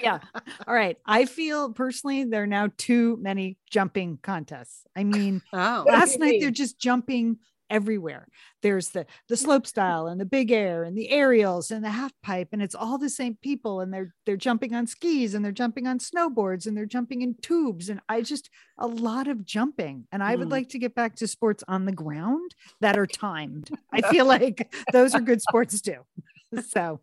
[0.00, 0.20] yeah.
[0.66, 0.96] All right.
[1.04, 4.86] I feel personally there are now too many jumping contests.
[4.94, 7.38] I mean, Oh, last night they're just jumping
[7.72, 8.28] everywhere.
[8.62, 12.12] There's the the slope style and the big air and the aerials and the half
[12.22, 15.50] pipe and it's all the same people and they're they're jumping on skis and they're
[15.64, 20.06] jumping on snowboards and they're jumping in tubes and I just a lot of jumping
[20.12, 20.52] and I would Mm.
[20.52, 23.70] like to get back to sports on the ground that are timed.
[23.92, 26.00] I feel like those are good sports too.
[26.68, 27.00] So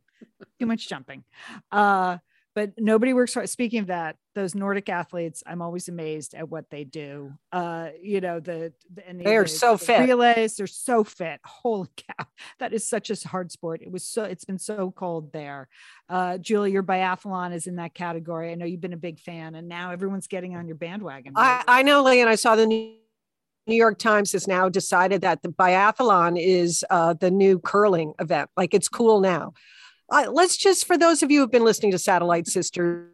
[0.59, 1.23] too much jumping.
[1.71, 2.19] Uh
[2.55, 3.49] but nobody works hard.
[3.49, 7.33] Speaking of that, those Nordic athletes, I'm always amazed at what they do.
[7.51, 10.07] Uh, you know, the, the and the- They are the- so the fit.
[10.07, 11.39] Relays, they're so fit.
[11.45, 12.25] Holy cow.
[12.59, 13.81] That is such a hard sport.
[13.81, 15.67] It was so it's been so cold there.
[16.09, 18.51] Uh, Julie, your biathlon is in that category.
[18.51, 21.33] I know you've been a big fan, and now everyone's getting on your bandwagon.
[21.35, 22.95] I, I know, Lee, and I saw the New
[23.67, 28.49] New York Times has now decided that the biathlon is uh, the new curling event.
[28.57, 29.53] Like it's cool now.
[30.11, 33.05] Uh, let's just, for those of you who've been listening to Satellite Sisters,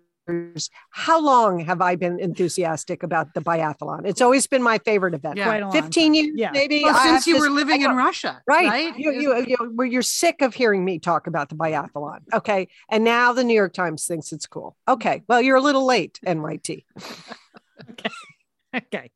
[0.89, 4.07] how long have I been enthusiastic about the biathlon?
[4.07, 5.37] It's always been my favorite event.
[5.37, 5.59] Yeah.
[5.59, 6.13] Quite 15 time.
[6.15, 6.51] years, Yeah.
[6.51, 6.83] maybe.
[6.83, 7.91] well, since you this- were living in.
[7.95, 8.67] Russia, Right.
[8.67, 8.97] right?
[8.97, 12.19] You, you, you, well, you're sick of hearing me talk about the biathlon.
[12.33, 12.67] Okay.
[12.89, 14.75] And now the New York Times thinks it's cool.
[14.87, 15.21] Okay.
[15.27, 16.85] Well, you're a little late, NYT.
[18.75, 19.11] okay.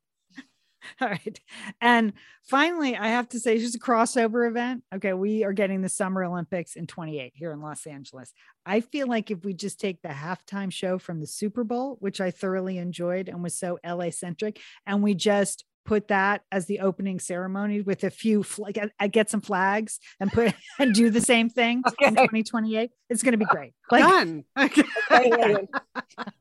[1.02, 1.40] All right.
[1.82, 4.84] And finally, I have to say, just a crossover event.
[4.94, 5.14] Okay.
[5.14, 8.34] We are getting the Summer Olympics in 28 here in Los Angeles.
[8.66, 12.20] I feel like if we just take the halftime show from the Super Bowl, which
[12.20, 16.80] I thoroughly enjoyed and was so LA centric, and we just put that as the
[16.80, 21.22] opening ceremony with a few like I get some flags and put and do the
[21.22, 22.08] same thing okay.
[22.08, 23.74] in 2028 it's going to be great.
[23.92, 24.44] Like, done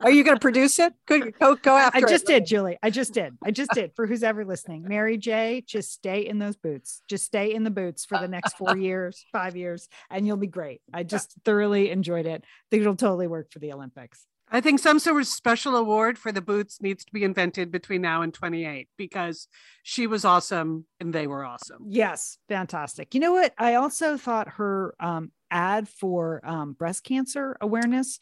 [0.01, 0.93] are you going to produce it?
[1.07, 2.35] Go, go, go after i just it.
[2.35, 2.77] did julie.
[2.83, 3.39] I just did.
[3.43, 4.85] I just did for who's ever listening.
[4.87, 7.01] Mary j just stay in those boots.
[7.09, 10.47] Just stay in the boots for the next four years five years and you'll be
[10.47, 10.83] great.
[10.93, 12.45] I just thoroughly enjoyed it.
[12.45, 16.19] I think it'll totally work for the olympics I think some sort of special award
[16.19, 19.49] for the boots needs to be invented between now and 28 because
[19.83, 21.85] she was awesome and they were awesome.
[21.87, 23.15] Yes, fantastic.
[23.15, 23.53] You know what?
[23.59, 28.19] I also thought her um, ad for um, breast cancer awareness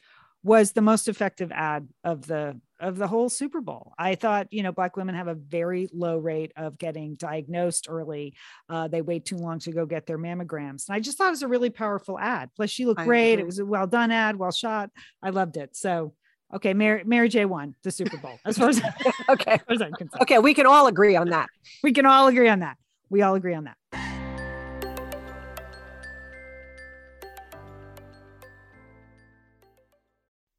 [0.47, 3.95] was the most effective ad of the of the whole Super Bowl.
[3.99, 8.35] I thought, you know, black women have a very low rate of getting diagnosed early.
[8.69, 10.87] Uh, they wait too long to go get their mammograms.
[10.87, 12.51] And I just thought it was a really powerful ad.
[12.55, 13.41] Plus, she looked great.
[13.41, 14.91] It was a well done ad, well shot.
[15.21, 15.75] I loved it.
[15.75, 16.15] So,
[16.55, 18.39] okay, Mary, Mary J won the Super Bowl.
[18.45, 18.81] As far as
[19.29, 21.49] okay, as far as okay, we can all agree on that.
[21.83, 22.77] We can all agree on that.
[23.11, 24.06] We all agree on that.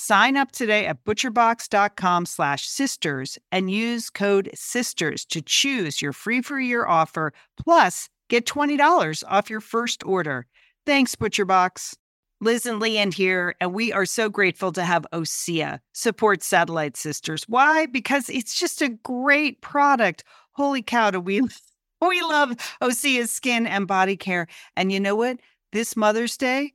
[0.00, 6.40] Sign up today at butcherbox.com slash sisters and use code SISTERS to choose your free
[6.40, 10.46] for year offer, plus get $20 off your first order.
[10.86, 11.96] Thanks, ButcherBox.
[12.40, 17.42] Liz and Lian here, and we are so grateful to have OSEA support Satellite Sisters.
[17.48, 17.86] Why?
[17.86, 20.22] Because it's just a great product.
[20.52, 21.40] Holy cow, do we,
[22.00, 24.46] we love OSEA's skin and body care.
[24.76, 25.38] And you know what?
[25.72, 26.74] This Mother's Day,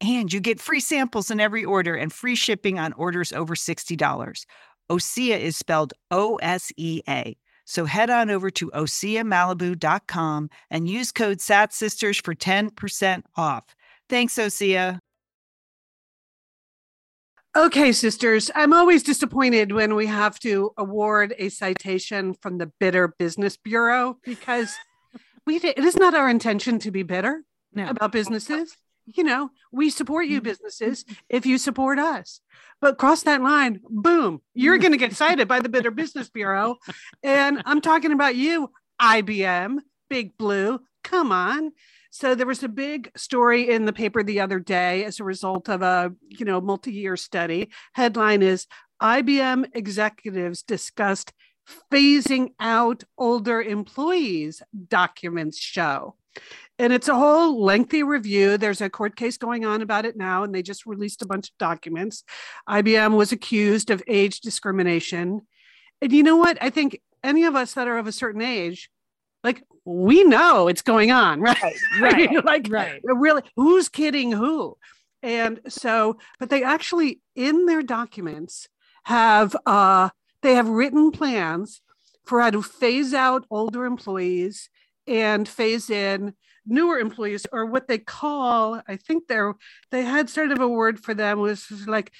[0.00, 4.46] And you get free samples in every order and free shipping on orders over $60.
[4.90, 7.36] Osea is spelled O S E A.
[7.66, 13.64] So head on over to OseaMalibu.com and use code SATSisters for 10% off.
[14.08, 14.98] Thanks, Osea.
[17.56, 23.08] Okay, sisters, I'm always disappointed when we have to award a citation from the Bitter
[23.18, 24.72] Business Bureau because
[25.46, 27.88] we it is not our intention to be bitter No.
[27.88, 28.76] about businesses.
[29.06, 30.44] You know, we support you mm-hmm.
[30.44, 32.40] businesses if you support us.
[32.80, 36.76] But cross that line, boom, you're going to get cited by the Bitter Business Bureau.
[37.22, 40.80] And I'm talking about you, IBM, Big Blue.
[41.04, 41.72] Come on.
[42.10, 45.68] So there was a big story in the paper the other day as a result
[45.68, 47.70] of a, you know, multi-year study.
[47.92, 48.66] Headline is
[49.00, 51.32] IBM executives discussed
[51.92, 56.16] phasing out older employees, documents show.
[56.78, 58.56] And it's a whole lengthy review.
[58.56, 61.48] There's a court case going on about it now, and they just released a bunch
[61.50, 62.24] of documents.
[62.68, 65.42] IBM was accused of age discrimination.
[66.00, 66.56] And you know what?
[66.60, 68.88] I think any of us that are of a certain age,
[69.44, 71.74] like we know it's going on, right?
[72.00, 72.44] Right.
[72.44, 73.00] like Right.
[73.04, 74.76] really, who's kidding who?
[75.22, 78.68] And so, but they actually in their documents
[79.04, 80.10] have uh
[80.42, 81.82] they have written plans
[82.24, 84.70] for how to phase out older employees
[85.06, 86.34] and phase in
[86.66, 89.54] newer employees or what they call i think they're
[89.90, 92.12] they had sort of a word for them was like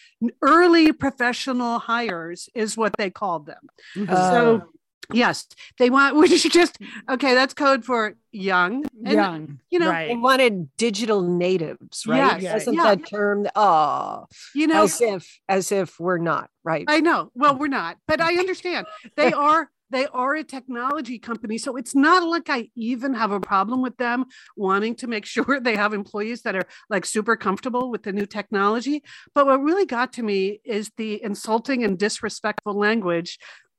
[0.42, 4.12] early professional hires is what they called them mm-hmm.
[4.12, 4.68] so oh.
[5.12, 5.46] yes
[5.78, 7.12] they want which is just mm-hmm.
[7.12, 9.60] okay that's code for young and, Young.
[9.70, 10.08] you know, right.
[10.08, 12.40] They wanted digital natives, right?
[12.40, 12.82] Yes, Isn't yeah.
[12.94, 13.46] that term?
[13.56, 16.84] Oh, you know as if as if we're not right.
[16.86, 17.30] I know.
[17.34, 17.58] Well, mm.
[17.58, 18.40] we're not, but I mm.
[18.40, 18.86] understand.
[19.16, 23.40] They are they are a technology company, so it's not like I even have a
[23.40, 24.26] problem with them
[24.56, 28.26] wanting to make sure they have employees that are like super comfortable with the new
[28.26, 29.02] technology.
[29.34, 33.38] But what really got to me is the insulting and disrespectful language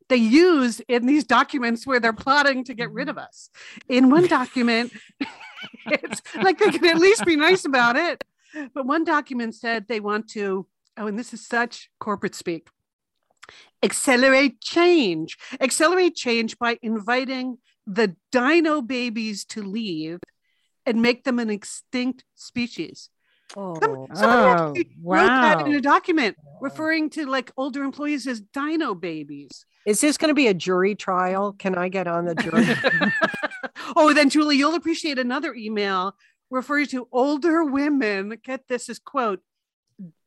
[0.10, 3.26] they use in these documents where they're plotting to get rid of mm-hmm.
[3.26, 3.50] us.
[3.88, 4.92] In one document,
[5.86, 8.22] it's like they can at least be nice about it.
[8.74, 12.68] But one document said they want to, oh, and this is such corporate speak
[13.84, 15.38] accelerate change.
[15.60, 20.20] Accelerate change by inviting the dino babies to leave
[20.86, 23.10] and make them an extinct species.
[23.58, 28.40] Oh, Somebody Oh, actually wrote that in a document referring to like older employees as
[28.40, 29.66] dino babies.
[29.86, 31.54] is this going to be a jury trial?
[31.54, 32.66] Can I get on the jury?
[33.96, 36.16] oh, then Julie, you'll appreciate another email
[36.50, 38.38] referring to older women.
[38.44, 39.42] Get this as quote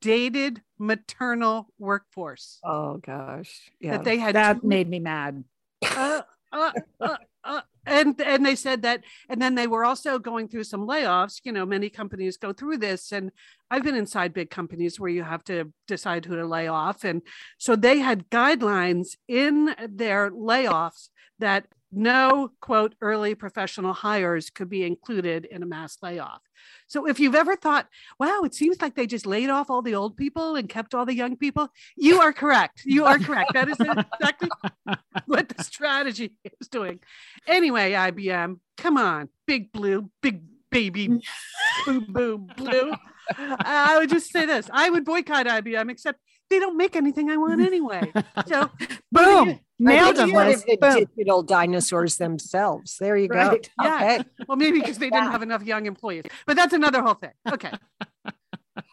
[0.01, 3.93] dated maternal workforce oh gosh, yeah.
[3.93, 5.45] that they had That two- made me mad.
[5.83, 10.49] uh, uh, uh, uh, and and they said that and then they were also going
[10.49, 13.31] through some layoffs you know many companies go through this and
[13.71, 17.21] i've been inside big companies where you have to decide who to lay off and
[17.59, 21.09] so they had guidelines in their layoffs
[21.39, 26.43] that no quote early professional hires could be included in a mass layoff.
[26.87, 29.95] So if you've ever thought wow it seems like they just laid off all the
[29.95, 32.83] old people and kept all the young people you are correct.
[32.85, 33.53] You are correct.
[33.55, 34.51] That is exactly
[35.27, 37.01] what the strategy is doing.
[37.47, 41.09] Anyway, IBM, come on, big blue, big baby,
[41.87, 42.93] boom, boom, blue.
[43.39, 47.37] I would just say this I would boycott IBM, except they don't make anything I
[47.37, 48.13] want anyway.
[48.47, 48.71] So,
[49.13, 49.59] Boom.
[49.79, 50.61] Nailed them, one Liz.
[50.61, 51.05] of the Boom.
[51.17, 52.97] digital dinosaurs themselves.
[53.01, 53.85] There you Right, go.
[53.85, 53.97] yeah.
[54.19, 54.25] Okay.
[54.47, 57.33] well, maybe because they didn't have enough young employees, but that's another whole thing.
[57.51, 57.73] Okay.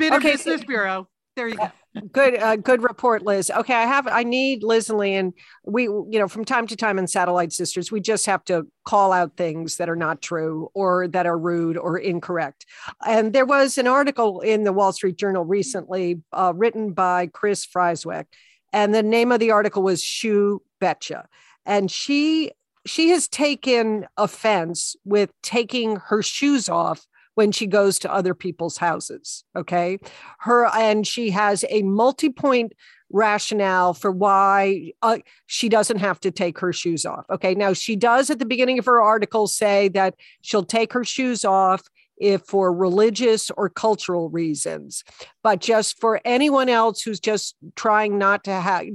[0.01, 1.07] Okay, Business Bureau.
[1.41, 1.71] There you go.
[2.11, 3.49] Good, uh, good report, Liz.
[3.49, 5.33] Okay, I have, I need Liz and.
[5.65, 9.11] We, you know, from time to time in Satellite Sisters, we just have to call
[9.11, 12.67] out things that are not true or that are rude or incorrect.
[13.07, 17.65] And there was an article in the Wall Street Journal recently, uh, written by Kris
[17.65, 18.25] Frieswick,
[18.71, 21.27] and the name of the article was "Shoe Betcha,"
[21.65, 22.51] and she
[22.85, 28.77] she has taken offense with taking her shoes off when she goes to other people's
[28.77, 29.43] houses.
[29.55, 29.99] Okay
[30.41, 32.73] her and she has a multi-point
[33.11, 37.95] rationale for why uh, she doesn't have to take her shoes off okay now she
[37.95, 41.83] does at the beginning of her article say that she'll take her shoes off
[42.17, 45.03] if for religious or cultural reasons
[45.43, 48.85] but just for anyone else who's just trying not to have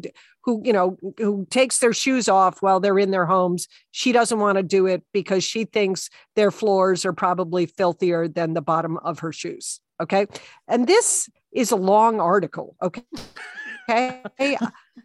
[0.47, 4.39] who you know who takes their shoes off while they're in their homes she doesn't
[4.39, 8.97] want to do it because she thinks their floors are probably filthier than the bottom
[8.99, 10.27] of her shoes okay
[10.69, 13.03] and this is a long article okay
[13.91, 14.57] okay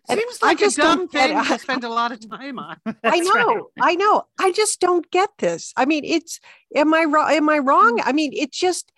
[0.10, 1.46] Seems I like a just dumb don't thing it.
[1.46, 2.78] to spend a lot of time on.
[2.86, 3.46] I That's right.
[3.46, 4.24] know, I know.
[4.40, 5.74] I just don't get this.
[5.78, 6.40] I mean, it's
[6.76, 7.32] am I wrong?
[7.32, 8.02] Am I wrong?
[8.04, 8.92] I mean, it's just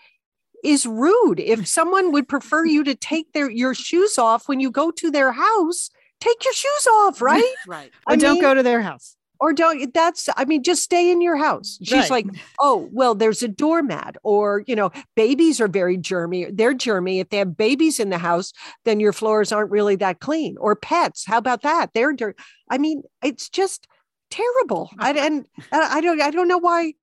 [0.63, 1.39] is rude.
[1.39, 5.11] If someone would prefer you to take their your shoes off when you go to
[5.11, 5.89] their house,
[6.23, 7.53] take your shoes off, right?
[7.67, 7.91] Right.
[8.07, 9.15] Or I don't mean- go to their house.
[9.39, 12.11] or don't that's i mean just stay in your house she's Right.
[12.17, 12.27] like
[12.59, 17.27] oh well there's a doormat or you know babies are very germy they're germy if
[17.29, 18.53] they have babies in the house
[18.85, 22.37] then your floors aren't really that clean or pets how about that they're dirt
[22.69, 23.87] i mean it's just
[24.31, 26.93] terrible I, and and i don't i don't know why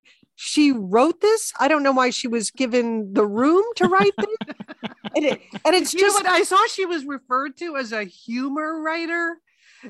[0.42, 4.56] she wrote this i don't know why she was given the room to write this
[5.16, 8.04] and, it, and it's you just what I saw she was referred to as a
[8.04, 9.36] humor writer.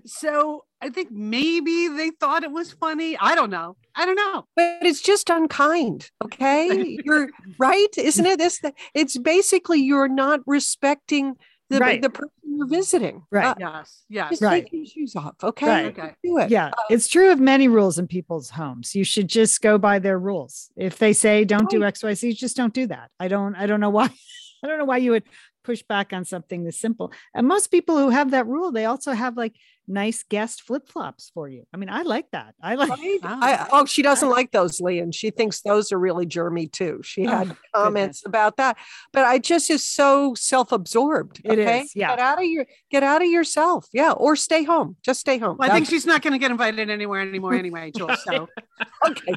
[0.07, 3.17] So I think maybe they thought it was funny.
[3.19, 3.77] I don't know.
[3.95, 4.47] I don't know.
[4.55, 7.29] but it's just unkind okay you're
[7.59, 8.61] right isn't it this
[8.95, 11.35] it's basically you're not respecting
[11.71, 12.03] the, Right.
[12.03, 13.47] the person you're visiting Right.
[13.47, 14.05] Uh, Yes.
[14.09, 14.31] Yes.
[14.31, 14.65] just Right.
[14.65, 15.87] take your shoes off okay Right.
[15.99, 16.15] Okay.
[16.23, 18.95] do it Yeah, it's true of many rules in people's homes.
[18.95, 20.71] You should just go by their rules.
[20.77, 23.11] If they say don't do X, Y, Z, just don't do that.
[23.19, 23.55] I don't.
[23.55, 24.07] I don't know why.
[24.63, 25.23] I don't know why you would
[25.65, 27.13] push back on something this simple.
[27.35, 29.55] And most people who have that rule, they also have like
[29.89, 31.65] nice guest flip flops for you.
[31.75, 32.55] I mean, I like that.
[32.63, 32.91] I like.
[32.91, 33.19] Right?
[33.23, 33.29] Oh.
[33.43, 33.69] I, ah.
[33.73, 37.01] oh, she doesn't like those, Lee, and she thinks those are really germy too.
[37.03, 38.77] She Oh, had comments about that,
[39.13, 41.41] but I just is so self-absorbed.
[41.45, 42.11] It okay, is, yeah.
[42.11, 44.97] Get out of your, get out of yourself, yeah, or stay home.
[45.03, 45.57] Just stay home.
[45.59, 48.23] Well, I think she's not going to get invited anywhere anymore anyway, Jules.
[48.25, 49.35] So That's- okay,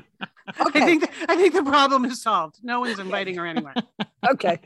[0.47, 2.57] I okay, think I think the problem is solved.
[2.63, 3.75] No one's inviting her anywhere.
[4.29, 4.59] okay.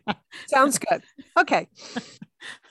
[0.47, 1.03] Sounds good.
[1.37, 1.67] Okay.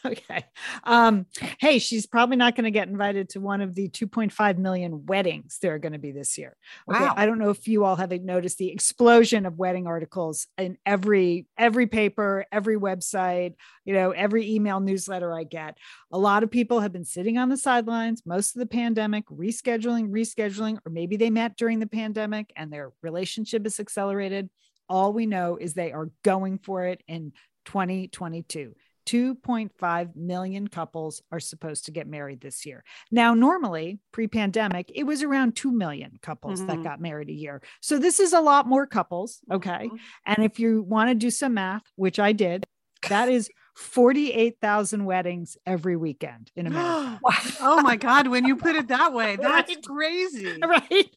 [0.07, 0.45] Okay.
[0.85, 1.27] Um,
[1.59, 5.59] hey, she's probably not going to get invited to one of the 2.5 million weddings
[5.61, 6.57] there are going to be this year.
[6.91, 7.05] Okay.
[7.05, 7.15] Wow.
[7.17, 11.47] I don't know if you all have noticed the explosion of wedding articles in every
[11.59, 13.55] every paper, every website,
[13.85, 15.77] you know, every email newsletter I get.
[16.13, 20.11] A lot of people have been sitting on the sidelines most of the pandemic, rescheduling,
[20.11, 24.49] rescheduling, or maybe they met during the pandemic and their relationship is accelerated.
[24.89, 27.33] All we know is they are going for it in
[27.67, 28.75] 2022.
[29.07, 32.85] 2.5 million couples are supposed to get married this year.
[33.11, 36.85] Now, normally pre pandemic, it was around 2 million couples that Mhm.
[36.85, 37.63] got married a year.
[37.81, 39.41] So, this is a lot more couples.
[39.51, 39.89] Okay.
[39.91, 39.99] Mhm.
[40.27, 42.67] And if you want to do some math, which I did,
[43.09, 47.21] that is 48,000 weddings every weekend in America.
[47.61, 48.27] oh my God!
[48.29, 49.85] When you put it that way, that's Right.
[49.85, 50.61] crazy.
[50.63, 51.17] right.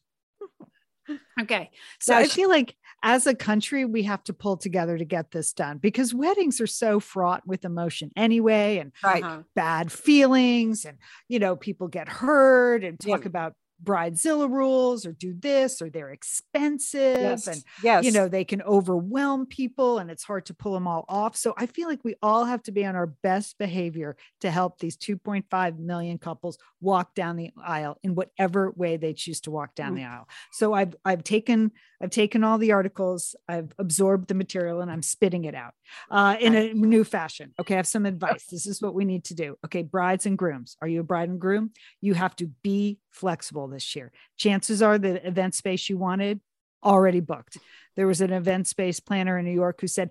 [1.40, 1.70] Okay.
[2.00, 5.52] So I feel like as a country, we have to pull together to get this
[5.52, 9.22] done because weddings are so fraught with emotion anyway, and Right.
[9.24, 9.42] Uh-huh.
[9.54, 10.98] bad feelings, and
[11.28, 13.26] you know, people get hurt and talk Yeah.
[13.28, 17.46] about bridezilla rules or do this or they're expensive Yes.
[17.46, 18.04] and yes.
[18.04, 21.54] you know they can overwhelm people and it's hard to pull them all off so
[21.56, 24.98] i feel like we all have to be on our best behavior to help these
[24.98, 29.92] 2.5 million couples walk down the aisle in whatever way they choose to walk down
[29.92, 29.96] Mm.
[29.96, 34.80] the aisle so i've i've taken i've taken all the articles i've absorbed the material
[34.80, 35.74] and i'm spitting it out
[36.10, 39.24] uh, in a new fashion okay i have some advice this is what we need
[39.24, 41.70] to do okay brides and grooms are you a bride and groom
[42.00, 46.40] you have to be flexible this year chances are the event space you wanted
[46.82, 47.58] already booked.
[47.96, 50.10] There was an event space planner in New York who said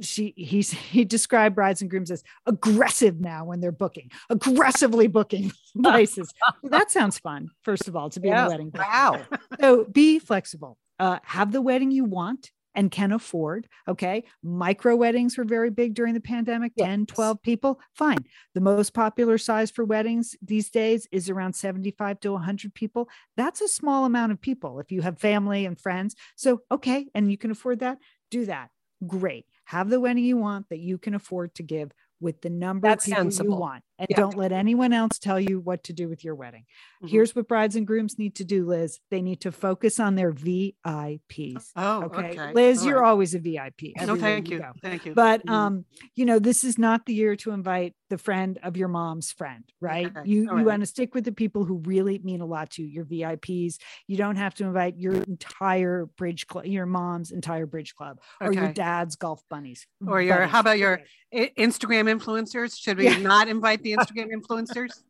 [0.00, 5.52] she he's he described brides and grooms as aggressive now when they're booking, aggressively booking
[5.82, 6.32] places.
[6.64, 8.72] that sounds fun, first of all, to be in a wedding.
[8.74, 9.20] wow.
[9.60, 10.78] So be flexible.
[10.98, 13.66] Uh, have the wedding you want and can afford.
[13.88, 14.22] Okay.
[14.40, 17.80] Micro weddings were very big during the pandemic 10, 12 people.
[17.92, 18.24] Fine.
[18.54, 23.08] The most popular size for weddings these days is around 75 to 100 people.
[23.36, 26.14] That's a small amount of people if you have family and friends.
[26.36, 27.08] So, okay.
[27.16, 27.98] And you can afford that,
[28.30, 28.70] do that.
[29.04, 29.46] Great.
[29.64, 31.90] Have the wedding you want that you can afford to give
[32.20, 33.54] with the number That's of people sensible.
[33.54, 33.84] you want.
[33.98, 34.16] And Yeah.
[34.16, 36.64] don't let anyone else tell you what to do with your wedding.
[37.02, 37.08] Mhm.
[37.10, 39.00] Here's what brides and grooms need to do, Liz.
[39.10, 41.72] They need to focus on their VIPs.
[41.76, 42.30] Oh, Okay.
[42.30, 42.52] okay.
[42.52, 43.08] Liz, All you're right.
[43.08, 43.94] always a VIP.
[44.04, 44.58] No, thank you.
[44.60, 44.72] go.
[44.82, 45.14] Thank you.
[45.14, 45.50] But Mhm.
[45.50, 45.84] um,
[46.14, 49.64] you know, this is not the year to invite the friend of your mom's friend,
[49.80, 50.06] right?
[50.06, 50.66] Okay, You all you right.
[50.66, 53.78] want to stick with the people who really mean a lot to you, your VIPs.
[54.06, 58.52] You don't have to invite your entire bridge club, your mom's entire bridge club, or
[58.52, 59.86] your dad's golf bunnies.
[60.06, 61.02] Or your- how about your-
[61.34, 62.78] Instagram influencers.
[62.80, 63.18] Should we Yeah.
[63.18, 65.02] not invite the Instagram influencers?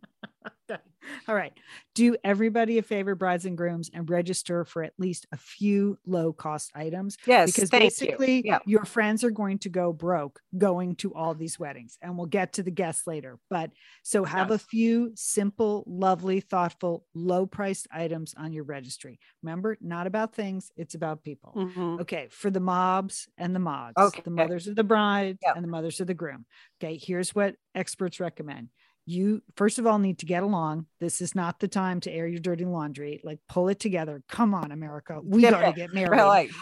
[1.29, 1.53] All right.
[1.95, 6.33] Do everybody a favor, brides and grooms, and register for at least a few low
[6.33, 7.53] cost items Yes.
[7.53, 8.43] because basically you.
[8.45, 8.59] Yeah.
[8.67, 11.97] your friends are going to go broke going to all these weddings.
[12.03, 13.39] And we'll get to the guests later.
[13.49, 13.71] But
[14.03, 19.19] so have a few simple, lovely, thoughtful, low priced items on your registry.
[19.43, 21.53] Remember, not about things, it's about people.
[21.57, 22.01] Mhm.
[22.01, 24.23] Okay, for the mobs and the mods, Okay.
[24.25, 25.53] the mothers of the bride Yeah.
[25.55, 26.45] and the mothers of the groom.
[26.83, 28.69] Okay, here's what experts recommend.
[29.11, 30.85] You first of all need to get along.
[31.01, 33.23] This is not the time to air your dirty laundry.
[33.25, 34.23] Like pull it together.
[34.29, 35.19] Come on, America.
[35.25, 36.21] We got to get married.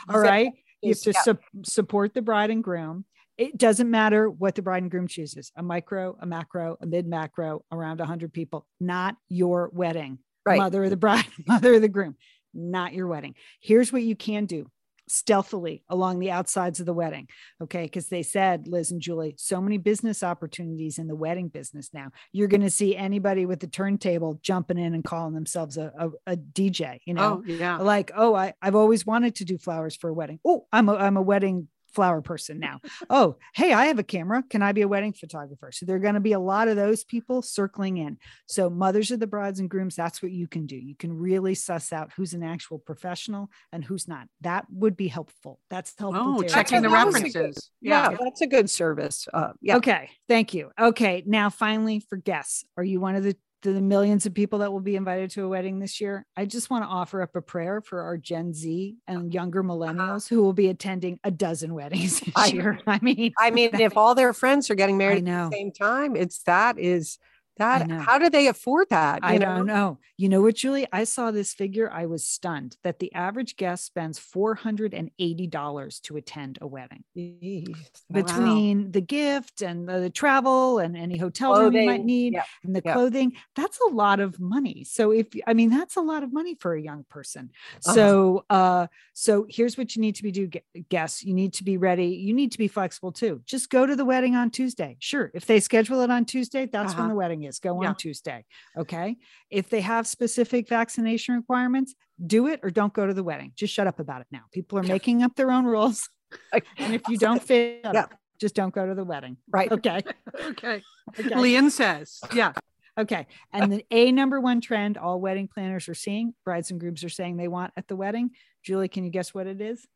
[0.09, 0.53] All right.
[0.81, 1.23] You have to Yeah.
[1.23, 3.05] sup- support the bride and groom.
[3.37, 7.07] It doesn't matter what the bride and groom chooses a micro, a macro, a mid
[7.07, 10.19] macro, around 100 people, not your wedding.
[10.45, 10.59] Right.
[10.59, 12.15] Mother of the bride, mother of the groom,
[12.55, 13.35] not your wedding.
[13.61, 14.71] Here's what you can do
[15.09, 17.29] stealthily along the outsides of the wedding.
[17.63, 17.85] Okay.
[17.85, 22.11] Because they said, Liz and Julie, so many business opportunities in the wedding business now.
[22.33, 26.33] You're going to see anybody with the turntable jumping in and calling themselves a, a,
[26.33, 27.79] a DJ, you oh, know, Oh, yeah.
[27.79, 30.39] like, oh, I, I've always wanted to do flowers for a wedding.
[30.45, 32.81] Oh, I'm a, I'm a wedding flower person now.
[33.11, 34.43] oh, hey, I have a camera.
[34.49, 35.71] Can I be a wedding photographer?
[35.73, 38.19] So there are going to be a lot of those people circling in.
[38.47, 40.77] So mothers of the brides and grooms, that's what you can do.
[40.77, 44.29] You can really suss out who's an actual professional and who's not.
[44.43, 45.61] That would be helpful.
[45.71, 46.37] That's helpful.
[46.39, 47.01] Oh, checking the everybody.
[47.01, 47.71] That was a good- references.
[47.81, 48.17] Yeah, Yeah.
[48.21, 49.29] that's a good service.
[49.33, 49.77] Uh, yeah.
[49.77, 50.71] Okay, thank you.
[50.79, 54.73] Okay, now finally for guests, are you one of the the millions of people that
[54.73, 56.25] will be invited to a wedding this year?
[56.37, 60.29] I just want to offer up a prayer for our Gen Z and younger millennials
[60.29, 62.81] who will be attending a dozen weddings this I- year.
[62.87, 66.17] I mean, I mean, if all their friends are getting married at the same time,
[66.17, 67.19] it's that is
[67.59, 67.91] that.
[67.91, 69.21] How do they afford that?
[69.23, 69.99] I you don't know.
[70.19, 70.87] You know what, Julie?
[70.93, 71.91] I saw this figure.
[71.93, 77.75] I was stunned that the average guest spends $480 to attend a wedding Jeez.
[78.11, 82.45] between the gift and the, the travel and any hotel room you might need yeah,
[82.65, 82.93] and the yeah.
[82.95, 83.33] clothing.
[83.55, 84.85] That's a lot of money.
[84.85, 87.51] So if I mean that's a lot of money for a young person.
[87.87, 87.95] Uh-huh.
[87.95, 91.25] So uh so here's what you need to be do gu- guests.
[91.25, 92.09] You need to be ready.
[92.09, 93.43] You need to be flexible too.
[93.47, 94.97] Just go to the wedding on Tuesday.
[95.01, 95.31] Sure.
[95.35, 97.09] If they schedule it on Tuesday, that's when Uh-huh.
[97.11, 97.46] the wedding is.
[97.61, 97.89] Go Yeah.
[97.91, 98.45] on Tuesday.
[98.77, 99.17] Okay.
[99.51, 101.95] If they have specific vaccination requirements,
[102.25, 103.53] do it or don't go to the wedding.
[103.57, 104.43] Just shut up about it now.
[104.53, 106.09] People are making up their own rules.
[106.79, 108.01] And if you don't fit, Yeah.
[108.03, 108.15] up.
[108.41, 109.37] just don't go to the wedding.
[109.49, 109.71] Right.
[109.71, 110.01] Okay.
[110.51, 110.83] Okay.
[111.19, 111.35] Okay.
[111.37, 112.53] Lian says, yeah.
[112.99, 113.27] Okay.
[113.53, 117.09] And the a number one trend all wedding planners are seeing, brides and grooms are
[117.09, 118.31] saying they want at the wedding.
[118.65, 119.87] Julie, can you guess what it is?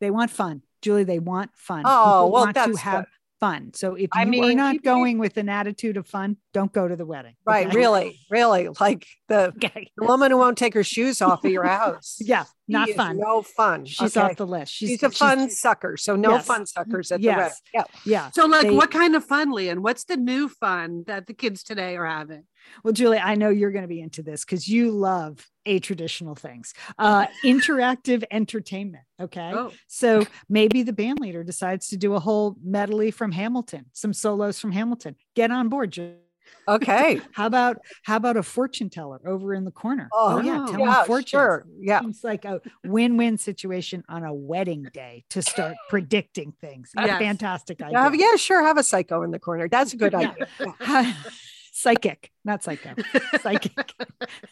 [0.00, 0.62] They want fun.
[0.82, 1.82] Julie, they want fun.
[1.86, 3.06] Oh, People well, want to that's have.
[3.38, 3.72] Fun.
[3.74, 6.96] So if I you are not going with an attitude of fun, don't go to
[6.96, 7.34] the wedding.
[7.44, 7.66] Right.
[7.66, 7.76] okay?
[7.76, 8.68] Really, really.
[8.80, 9.90] Like the, Okay.
[9.96, 12.16] the woman who won't take her shoes off at your house.
[12.24, 12.44] Yeah.
[12.68, 13.18] Not fun.
[13.18, 13.84] No fun.
[13.84, 14.30] She's okay?
[14.30, 14.72] off the list.
[14.72, 15.96] She's, She's, a fun sucker.
[15.96, 16.46] So no Yes.
[16.46, 17.60] fun suckers at Yes.
[17.72, 17.90] the wedding.
[18.04, 18.10] Yeah.
[18.24, 18.30] Yeah.
[18.32, 19.82] So, like, They- what kind of fun, Lian?
[19.82, 22.42] What's the new fun that the kids today are having?
[22.84, 26.34] Well, Julie, I know you're going to be into this because you love a traditional
[26.34, 29.04] things, uh, interactive entertainment.
[29.20, 29.50] Okay.
[29.54, 34.12] Oh, So maybe the band leader decides to do a whole medley from Hamilton, some
[34.12, 35.16] solos from Hamilton.
[35.34, 35.92] Get on board.
[35.92, 36.14] Ju-
[36.68, 37.20] Okay.
[37.32, 40.08] How about how about a fortune teller over in the corner?
[40.12, 41.28] Oh, yeah, oh, telling yeah, fortunes.
[41.30, 41.66] sure.
[41.80, 42.00] Yeah.
[42.00, 46.92] Seems like a win-win situation on a wedding day to start predicting things.
[46.96, 47.18] A Yes.
[47.18, 48.10] fantastic idea.
[48.14, 48.62] Yeah, sure.
[48.62, 49.68] Have a psycho in the corner.
[49.68, 50.12] That's a good
[50.60, 51.12] Yeah.
[51.84, 51.94] idea.
[51.94, 52.94] Psychic, not psycho.
[53.42, 53.92] Psychic.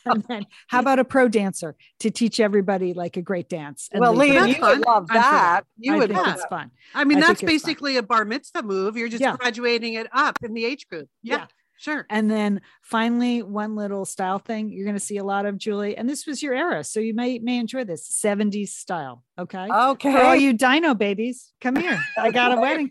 [0.05, 3.89] and then how about a pro dancer to teach everybody like a great dance?
[3.93, 4.79] and Well, lead them Lian, up That's you fun.
[4.79, 5.62] would love that.
[5.79, 6.70] You I would think love it's fun.
[6.95, 7.55] I mean, I that's think fun.
[7.55, 8.97] basically a bar mitzvah move.
[8.97, 9.37] You're just Yeah.
[9.37, 11.09] graduating it up in the age group.
[11.22, 11.47] Yeah, Yeah.
[11.79, 12.07] sure.
[12.11, 15.97] And then finally, one little style thing you're going to see a lot of, Julie,
[15.97, 19.25] and this was your era, so you may may enjoy this 70s style.
[19.39, 19.66] Okay.
[19.68, 21.99] For all you dino babies, come here.
[22.18, 22.91] I got a wedding.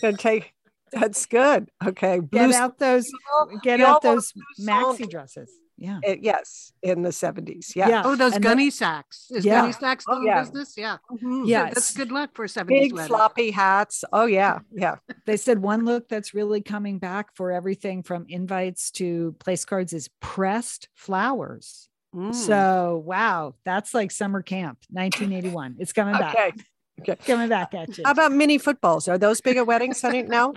[0.00, 0.53] Gonna take.
[0.94, 1.70] That's good.
[1.84, 2.20] Okay.
[2.30, 5.50] Get out those, steel, get you out those want maxi dresses.
[5.76, 5.98] Yeah.
[6.08, 7.74] uh, yes, in the 70s.
[7.74, 8.02] Yeah.
[8.04, 9.26] Oh, those and then- gunny sacks.
[9.32, 9.62] Is Yeah.
[9.62, 10.40] gunny sacks still Oh, in yeah.
[10.44, 10.74] business?
[10.76, 10.98] Yeah.
[11.10, 11.48] Mhm.
[11.48, 11.64] Yeah.
[11.64, 13.08] That's good luck for a 70s Big wedding.
[13.08, 14.04] floppy hats.
[14.12, 14.60] Oh, yeah.
[14.72, 14.96] Yeah.
[15.26, 19.92] They said one look that's really coming back for everything from invites to place cards
[19.92, 21.88] is pressed flowers.
[22.14, 22.32] Mm.
[22.32, 25.74] So, wow, that's like summer camp 1981.
[25.80, 26.54] It's coming back.
[27.00, 27.16] Okay.
[27.26, 28.04] Coming back at you.
[28.04, 29.08] How about mini footballs?
[29.08, 30.22] Are those big at weddings, honey?
[30.22, 30.54] No?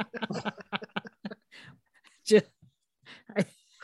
[2.25, 2.41] Ju-
[3.35, 3.43] I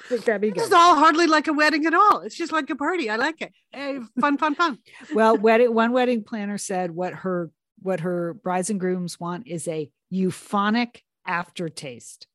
[0.10, 2.20] think that'd be This is all hardly like a wedding at all.
[2.20, 3.10] It's just like a party.
[3.10, 3.54] I like it.
[3.72, 4.80] Hey, fun, fun, fun.
[5.14, 7.52] Well, wedding, one wedding planner said what her
[7.82, 12.28] what her brides and grooms want is a euphonic aftertaste.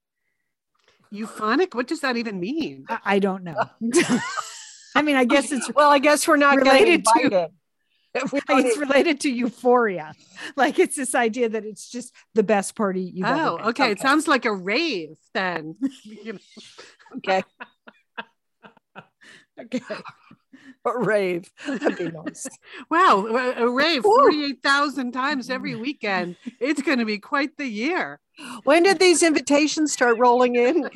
[1.10, 1.74] Euphonic?
[1.74, 2.84] What does that even mean?
[2.88, 3.54] I, I don't know.
[4.94, 7.24] I mean, I guess it's Well, I guess we're not Related to- invited.
[7.24, 7.50] If we don't
[8.48, 10.12] it's related to euphoria.
[10.56, 13.66] Like it's this idea that it's just the best party you've ever Oh, been.
[13.66, 13.90] okay.
[13.92, 15.76] It sounds like a rave then.
[16.04, 16.38] You know,
[17.18, 17.42] okay.
[19.60, 19.80] Okay.
[20.84, 21.50] A rave.
[21.66, 22.46] That'd be nice.
[22.88, 26.36] wow, a a rave 48,000 times every weekend.
[26.60, 28.20] It's going to be quite the year.
[28.62, 30.88] When did these invitations start rolling in?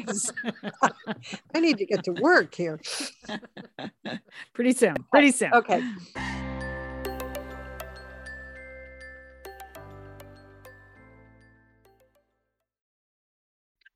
[1.55, 2.81] I need to get to work here.
[4.55, 4.95] Pretty soon.
[5.11, 5.53] Pretty soon.
[5.53, 5.83] Okay.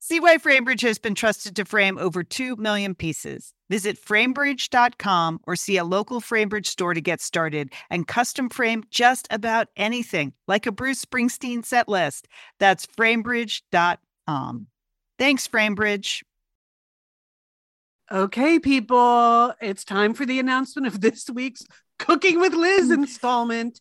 [0.00, 3.52] See why FrameBridge has been trusted to frame over 2 million pieces.
[3.68, 9.26] Visit framebridge.com or see a local FrameBridge store to get started and custom frame just
[9.30, 12.28] about anything, like a Bruce Springsteen set list.
[12.60, 14.66] That's framebridge.com.
[15.18, 16.22] Thanks, FrameBridge.
[18.10, 21.64] Okay, people, it's time for the announcement of this week's
[21.98, 23.80] Cooking with Liz installment.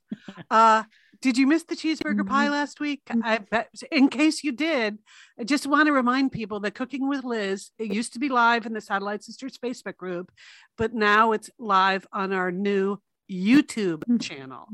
[0.49, 0.84] Uh,
[1.22, 2.53] did you miss the cheeseburger pie mm-hmm.
[2.53, 3.01] last week?
[3.05, 3.22] Mm-hmm.
[3.24, 3.70] I bet.
[3.91, 4.99] In case you did,
[5.39, 8.65] I just want to remind people that Cooking with Liz it used to be live
[8.65, 10.32] in the Satellite Sisters Facebook group,
[10.78, 12.99] but now it's live on our new
[13.30, 14.18] YouTube mm-hmm.
[14.18, 14.68] channel.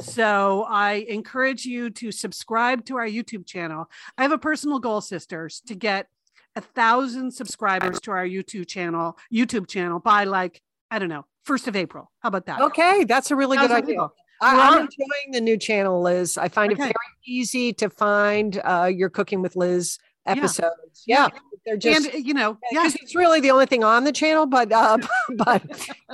[0.00, 3.90] So I encourage you to subscribe to our YouTube channel.
[4.16, 6.08] I have a personal goal, sisters, to get
[6.56, 11.68] a thousand subscribers to our YouTube channel, YouTube channel by like, I don't know, first
[11.68, 12.10] of April.
[12.20, 12.60] How about that?
[12.60, 13.86] Okay, that's a really good idea.
[13.86, 14.14] people.
[14.40, 16.38] I, I'm enjoying the new channel, Liz.
[16.38, 16.92] I find it very
[17.26, 21.02] easy to find uh, your Cooking with Liz episodes.
[21.06, 21.28] Yeah,
[21.64, 24.46] they're just and you know, yeah, it's really the only thing on the channel.
[24.46, 24.98] But uh,
[25.36, 25.62] but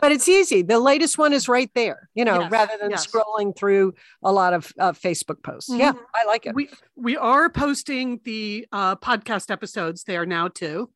[0.00, 0.62] but it's easy.
[0.62, 2.08] The latest one is right there.
[2.14, 3.06] You know, Yes, rather than yes.
[3.06, 5.70] scrolling through a lot of uh, Facebook posts.
[5.72, 6.54] Yeah, I like it.
[6.54, 10.90] we we are posting the uh, podcast episodes there now too.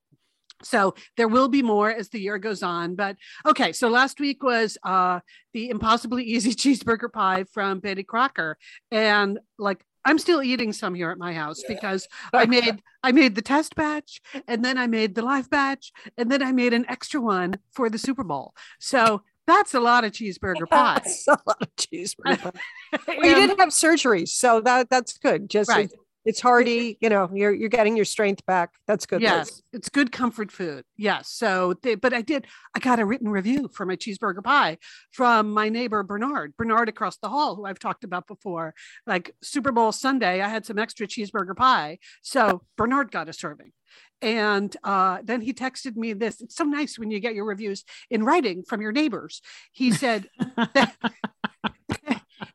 [0.63, 2.95] So there will be more as the year goes on.
[2.95, 5.21] But okay, so last week was uh,
[5.53, 8.59] the impossibly easy cheeseburger pie from Betty Crocker,
[8.91, 13.35] and like I'm still eating some here at my house because I made I made
[13.35, 16.87] the test batch, and then I made the live batch, and then I made an
[16.89, 18.55] extra one for the Super Bowl.
[18.81, 20.95] So that's a lot of cheeseburger pie.
[20.95, 22.53] That's a lot of cheeseburger.
[22.55, 22.61] pie.
[23.07, 25.51] Well, you did have surgery, so that that's good.
[25.51, 25.91] Just Right.
[26.29, 26.99] It- it's hearty.
[27.01, 28.71] You know, you're you're getting your strength back.
[28.87, 29.23] That's good.
[29.23, 29.31] Liz.
[29.31, 30.85] Yes, it's good comfort food.
[30.97, 31.31] Yes.
[31.31, 34.79] So, they, but I did, I got a written review for my cheeseburger pie
[35.11, 38.75] from my neighbor Bernard, Bernard across the hall, who I've talked about before.
[39.07, 41.99] Like Super Bowl Sunday, I had some extra cheeseburger pie.
[42.23, 43.73] So Bernard got a serving.
[44.21, 46.41] And uh, then he texted me this.
[46.41, 49.41] It's so nice when you get your reviews in writing from your neighbors.
[49.73, 50.29] He said,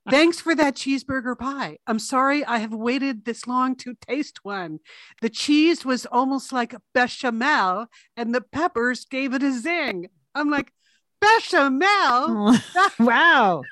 [0.10, 1.78] Thanks for that cheeseburger pie.
[1.88, 4.80] I'm sorry I have waited this long to taste one.
[5.22, 7.88] The cheese was almost like bechamel,
[8.18, 10.10] and the peppers gave it a zing.
[10.36, 10.74] I'm like,
[11.22, 12.58] bechamel?
[13.00, 13.64] wow.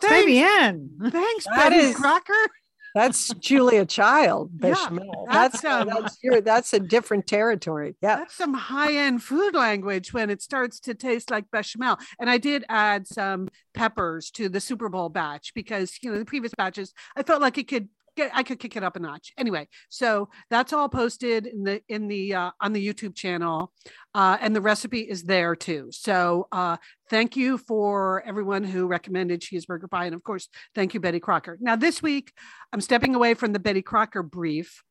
[0.00, 1.12] Thanks, Fabienne.
[1.12, 2.50] thanks That Betty Crocker.
[2.94, 5.26] That's Julia Child Yeah, bechamel.
[5.30, 7.96] that's, that's um, that's your that's a different territory.
[8.00, 8.16] Yeah.
[8.16, 11.98] That's some high-end food language when it starts to taste like bechamel.
[12.18, 16.24] And I did add some peppers to the Super Bowl batch because you know the
[16.24, 19.32] previous batches I felt like it could get I could kick it up a notch.
[19.38, 23.72] Anyway, so that's all posted in the in the uh, on the YouTube channel,
[24.14, 25.88] uh, and the recipe is there too.
[25.90, 26.76] So uh,
[27.08, 31.56] thank you for everyone who recommended cheeseburger pie, and of course, thank you Betty Crocker.
[31.60, 32.32] Now this week
[32.72, 34.82] I'm stepping away from the Betty Crocker brief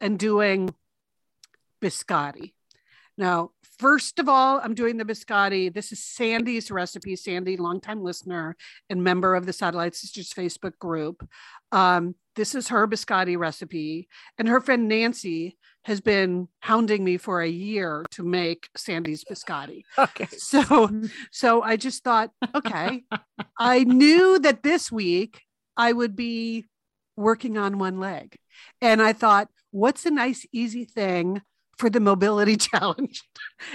[0.00, 0.74] and doing
[1.82, 2.52] biscotti.
[3.18, 3.50] Now,
[3.80, 5.74] first of all, I'm doing the biscotti.
[5.74, 7.16] This is Sandy's recipe.
[7.16, 8.56] Sandy, longtime listener
[8.88, 11.28] and member of the Satellite Sisters Facebook group.
[11.72, 14.08] Um, this is her biscotti recipe.
[14.38, 19.82] And her friend Nancy has been hounding me for a year to make Sandy's biscotti.
[19.98, 20.28] Okay.
[20.30, 23.02] So, so I just thought, okay,
[23.58, 25.42] I knew that this week
[25.76, 26.66] I would be
[27.16, 28.36] working on one leg.
[28.80, 31.42] And I thought, what's a nice, easy thing
[31.76, 33.24] for the mobility challenge?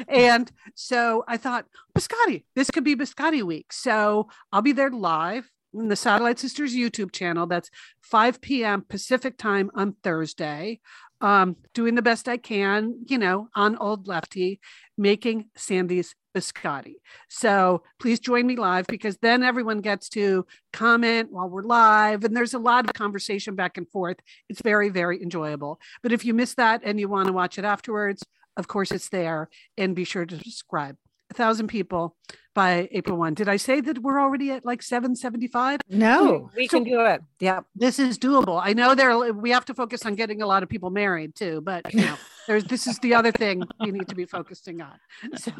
[0.07, 1.65] and so I thought,
[1.97, 3.73] biscotti, this could be biscotti week.
[3.73, 7.47] So I'll be there live the Satellite Sisters YouTube channel.
[7.47, 7.69] That's
[8.01, 8.85] 5 p.m.
[8.87, 10.79] Pacific time on Thursday.
[11.21, 14.59] Um, doing the best I can, you know, on Old Lefty,
[14.97, 16.95] making Sandy's biscotti.
[17.29, 22.35] So please join me live because then everyone gets to comment while we're live and
[22.35, 24.17] there's a lot of conversation back and forth.
[24.49, 25.79] It's very, very enjoyable.
[26.01, 28.23] But if you miss that and you want to watch it afterwards,
[28.57, 30.97] of course it's there and be sure to subscribe.
[31.33, 32.15] A thousand people
[32.53, 33.33] by April 1.
[33.33, 35.79] Did I say that we're already at like 775?
[35.89, 36.51] No.
[36.55, 37.21] We can do it.
[37.39, 37.61] Yeah.
[37.75, 38.61] This is doable.
[38.63, 41.61] I know there we have to focus on getting a lot of people married too,
[41.61, 44.93] but you know, there's this is the other thing you need to be focusing on.
[45.37, 45.51] So,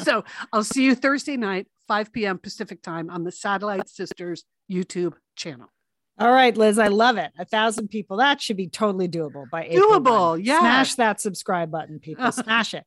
[0.00, 2.38] so I'll see you Thursday night, 5 p.m.
[2.38, 5.66] Pacific time on the Satellite Sisters YouTube channel.
[6.20, 7.32] All right, Liz, I love it.
[7.36, 8.18] A thousand people.
[8.18, 10.44] That should be totally doable by April Doable, 1.
[10.44, 10.60] yes.
[10.60, 12.30] Smash that subscribe button, people.
[12.44, 12.84] Smash it.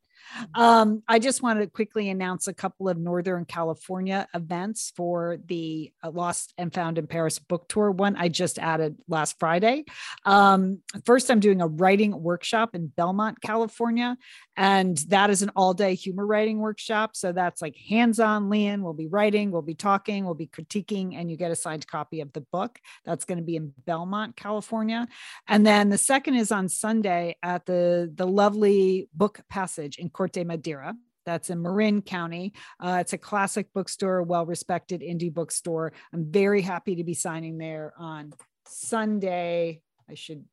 [0.53, 5.91] Um, I just wanted to quickly announce a couple of Northern California events for the
[6.03, 7.91] uh, Lost and Found in Paris book tour.
[7.91, 9.85] One I just added last Friday.
[10.25, 14.17] Um, first, I'm doing a writing workshop in Belmont, California,
[14.57, 17.15] and that is an all day humor writing workshop.
[17.15, 18.49] So that's like hands on.
[18.49, 21.87] Leon will be writing, we'll be talking, we'll be critiquing, and you get a signed
[21.87, 22.79] copy of the book.
[23.05, 25.07] That's going to be in Belmont, California.
[25.47, 30.45] And then the second is on Sunday at the, the lovely Book Passage in Corte
[30.45, 30.93] Madera.
[31.25, 32.51] That's in Marin County.
[32.77, 35.93] Uh, it's a classic bookstore, well respected indie bookstore.
[36.11, 38.33] I'm very happy to be signing there on
[38.67, 39.81] Sunday.
[40.09, 40.43] I should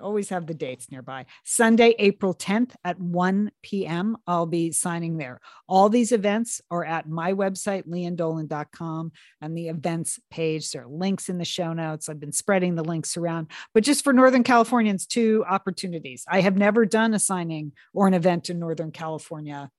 [0.00, 1.26] always have the dates nearby.
[1.44, 4.16] Sunday, April 10th at 1 p.m.
[4.26, 5.40] I'll be signing there.
[5.68, 10.70] All these events are at my website, liandolan.com, and the events page.
[10.70, 12.08] There are links in the show notes.
[12.08, 13.48] I've been spreading the links around.
[13.74, 16.24] But just for Northern Californians, two opportunities.
[16.28, 19.70] I have never done a signing or an event in Northern California.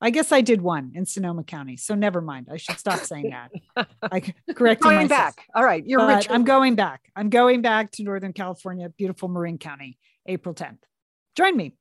[0.00, 1.76] I guess I did one in Sonoma County.
[1.76, 2.48] So never mind.
[2.50, 3.88] I should stop saying that.
[4.02, 4.20] I
[4.54, 5.46] correct Going back.
[5.54, 5.86] All right.
[5.86, 6.30] You're but rich.
[6.30, 7.02] I'm going back.
[7.14, 10.78] I'm going back to Northern California, beautiful Marin County, April 10th.
[11.36, 11.74] Join me.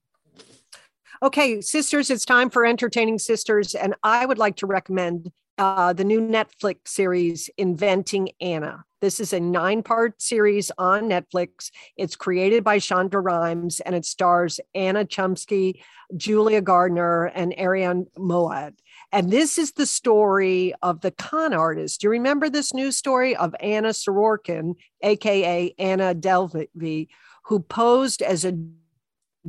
[1.22, 3.76] Okay, sisters, it's time for entertaining sisters.
[3.76, 8.86] And I would like to recommend uh, the new Netflix series, Inventing Anna.
[9.02, 11.72] This is a nine part series on Netflix.
[11.96, 15.82] It's created by Shonda Rhimes and it stars Anna Chlumsky,
[16.18, 18.74] Julia Garner, and Arian Moayed.
[19.14, 22.02] And this is the story of the con artist.
[22.02, 27.08] Do you remember this news story of Anna Sorokin, AKA Anna Delvey,
[27.46, 28.60] who posed as a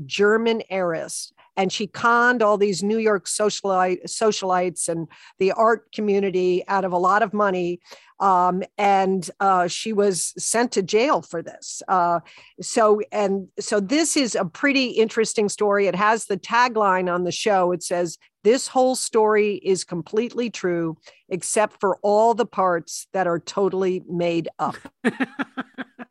[0.07, 6.65] German heiress and she conned all these New York socialite, socialites and the art community
[6.69, 7.81] out of a lot of money.
[8.21, 11.83] Um, and uh, she was sent to jail for this.
[11.89, 12.21] Uh,
[12.61, 15.87] so, and so this is a pretty interesting story.
[15.87, 17.73] It has the tagline on the show.
[17.73, 20.97] It says, "This whole story is completely true,
[21.29, 24.77] except for all the parts that are totally made up."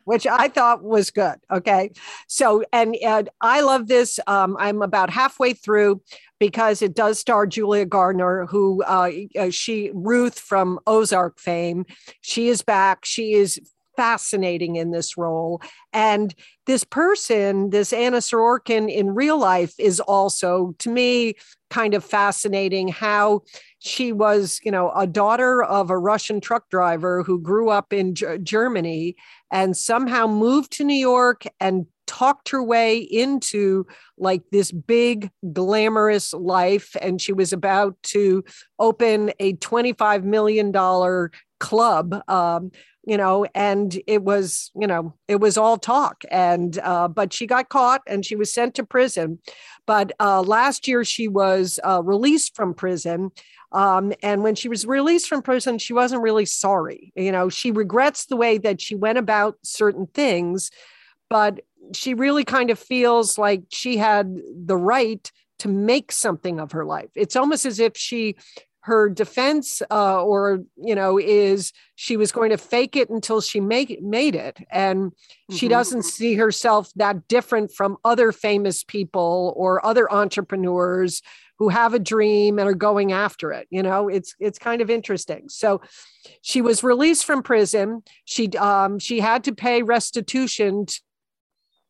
[0.09, 1.35] which I thought was good.
[1.51, 1.91] Okay.
[2.25, 4.19] So, and, and I love this.
[4.25, 6.01] Um, I'm about halfway through
[6.39, 11.85] because it does star Julia Garner, who uh, uh, she, Ruth from Ozark fame.
[12.21, 13.05] She is back.
[13.05, 13.61] She is
[13.99, 15.61] fascinating in this role.
[15.91, 16.33] And
[16.65, 21.33] this person, this Anna Sorokin in real life, is also, to me,
[21.69, 23.41] kind of fascinating how
[23.79, 28.15] she was, you know, a daughter of a Russian truck driver who grew up in
[28.15, 29.17] G- Germany
[29.51, 33.85] and somehow moved to New York and talked her way into
[34.17, 38.45] like this big glamorous life and she was about to
[38.79, 42.71] open a 25 million dollar club um,
[43.09, 47.47] you know and it was you know it was all talk and uh, but she
[47.47, 49.39] got caught and she was sent to prison
[49.87, 53.31] but uh, last year she was uh, released from prison
[53.71, 57.13] um, and when she was released from prison, she wasn't really sorry.
[57.15, 60.71] You know, she regrets the way that she went about certain things,
[61.29, 61.59] but
[61.93, 66.85] she really kind of feels like she had the right to make something of her
[66.85, 67.09] life.
[67.15, 68.37] It's almost as if she
[68.81, 73.59] her defense uh, or you know is she was going to fake it until she
[73.59, 74.57] make, made it.
[74.71, 75.55] And mm-hmm.
[75.55, 81.21] she doesn't see herself that different from other famous people or other entrepreneurs
[81.57, 84.07] who have a dream and are going after it you know?
[84.07, 85.49] It's it's kind of interesting.
[85.49, 85.81] So
[86.41, 88.03] she was released from prison.
[88.25, 90.85] She um she had to pay restitution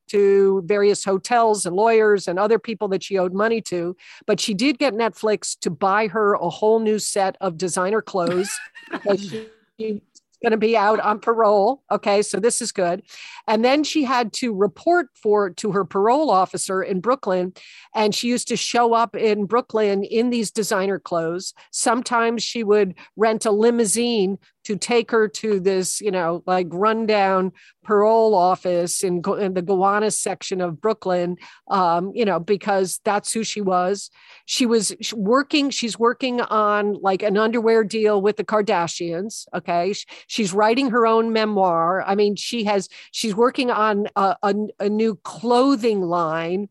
[0.09, 3.95] to various hotels and lawyers and other people that she owed money to.
[4.25, 8.51] But she did get Netflix to buy her a whole new set of designer clothes
[8.91, 9.33] because
[9.79, 10.01] she
[10.41, 11.83] going to be out on parole.
[11.91, 13.03] Okay, so this is good.
[13.47, 17.53] And then she had to report for to her parole officer in Brooklyn,
[17.93, 21.53] and she used to show up in Brooklyn in these designer clothes.
[21.71, 27.51] Sometimes she would rent a limousine to take her to this, you know, like rundown
[27.83, 31.37] parole office in, in the Gowanus section of Brooklyn,
[31.69, 34.11] um, you know, because that's who she was.
[34.45, 39.47] She was working, she's working on like an underwear deal with the Kardashians.
[39.55, 39.93] Okay.
[40.27, 42.03] She's writing her own memoir.
[42.03, 46.69] I mean, she has, she's working on a, a, a new clothing line.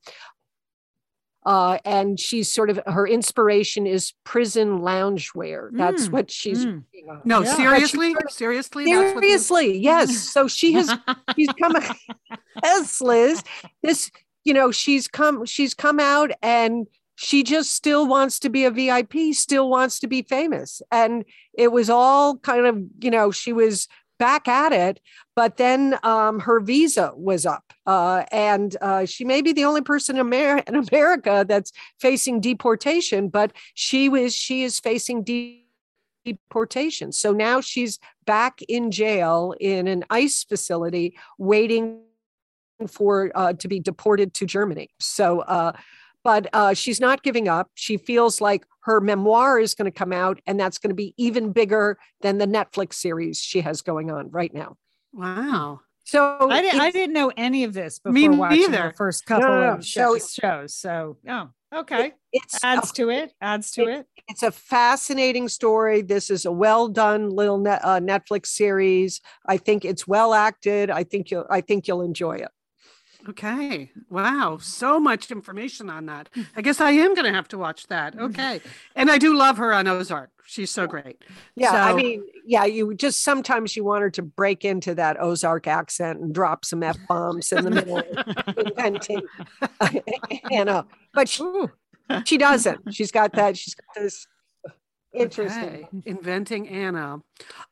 [1.48, 5.70] Uh, and she's sort of her inspiration is prison loungewear.
[5.72, 6.84] That's mm, what she's mm.
[7.24, 7.54] No, yeah.
[7.54, 10.14] seriously, seriously, seriously, yes.
[10.14, 10.94] So she has
[11.36, 11.74] she's come.
[12.62, 13.42] yes, Liz.
[13.82, 14.10] This,
[14.44, 15.46] you know, she's come.
[15.46, 19.32] She's come out and she just still wants to be a VIP.
[19.32, 21.24] Still wants to be famous, and
[21.54, 23.88] it was all kind of, you know, she was
[24.18, 25.00] back at it.
[25.34, 29.82] But then um, her visa was up, uh, and uh, she may be the only
[29.82, 33.28] person in, Amer- in America that's facing deportation.
[33.28, 35.24] But she was she is facing
[36.24, 37.12] deportation.
[37.12, 42.00] So now she's back in jail in an ICE facility, waiting
[42.88, 44.90] for uh, to be deported to Germany.
[44.98, 45.44] So.
[46.28, 47.70] But uh, she's not giving up.
[47.74, 51.14] She feels like her memoir is going to come out, and that's going to be
[51.16, 54.76] even bigger than the Netflix series she has going on right now.
[55.14, 55.80] Wow.
[56.04, 59.60] So I, did, I didn't know any of this before watching the first couple no,
[59.60, 60.74] no, of shows, so, shows.
[60.74, 62.12] So, oh, okay.
[62.30, 63.32] It adds a, to it.
[63.40, 66.02] Adds to it, it, It's a fascinating story.
[66.02, 69.22] This is a well done little net, uh, Netflix series.
[69.46, 70.90] I think it's well acted.
[70.90, 71.46] I think you'll.
[71.48, 72.48] I think you'll enjoy it.
[73.28, 73.90] Okay.
[74.10, 74.58] Wow.
[74.60, 76.28] So much information on that.
[76.56, 78.14] I guess I am going to have to watch that.
[78.14, 78.24] Mm-hmm.
[78.26, 78.60] Okay.
[78.94, 80.30] And I do love her on Ozark.
[80.46, 81.22] She's so great.
[81.56, 81.72] Yeah.
[81.72, 85.66] So, I mean, yeah, you just sometimes you want her to break into that Ozark
[85.66, 87.98] accent and drop some F bombs in the middle
[88.56, 89.22] inventing.
[90.50, 91.44] Anna, but she,
[92.24, 92.94] she doesn't.
[92.94, 93.58] She's got that.
[93.58, 94.26] She's got this
[95.12, 95.62] Interesting.
[95.62, 95.88] Okay.
[96.04, 97.18] Inventing Anna.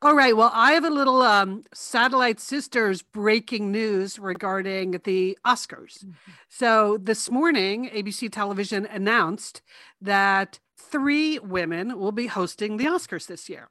[0.01, 0.35] All right.
[0.35, 6.03] Well, I have a little um, Satellite Sisters breaking news regarding the Oscars.
[6.03, 6.31] Mm-hmm.
[6.49, 9.61] So this morning, ABC television announced
[10.01, 13.69] that three women will be hosting the Oscars this year.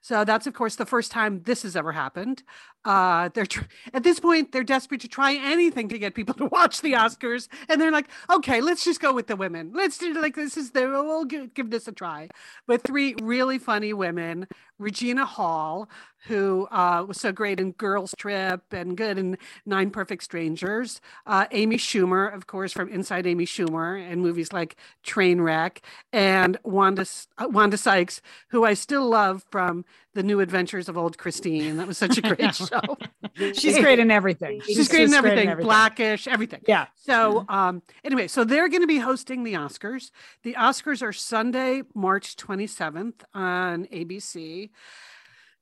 [0.00, 2.44] So that's, of course, the first time this has ever happened.
[2.84, 6.46] Uh, they're tr- at this point they're desperate to try anything to get people to
[6.46, 9.72] watch the Oscars, and they're like, okay, let's just go with the women.
[9.74, 12.28] Let's do like this is the we'll give, give this a try.
[12.66, 14.46] But three really funny women:
[14.78, 15.88] Regina Hall,
[16.26, 21.00] who uh, was so great in Girls Trip and good in Nine Perfect Strangers.
[21.26, 25.78] Uh, Amy Schumer, of course, from Inside Amy Schumer and movies like Trainwreck,
[26.12, 27.06] and Wanda
[27.38, 28.20] uh, Wanda Sykes,
[28.50, 31.76] who I still love from The New Adventures of Old Christine.
[31.76, 32.67] That was such a great show.
[33.54, 34.60] She's great in everything.
[34.64, 36.62] She's, great in just everything, Blackish, everything.
[36.66, 36.86] Yeah.
[36.96, 40.10] So, um, anyway, so they're going to be hosting the Oscars.
[40.42, 44.70] The Oscars are Sunday, March 27th on ABC.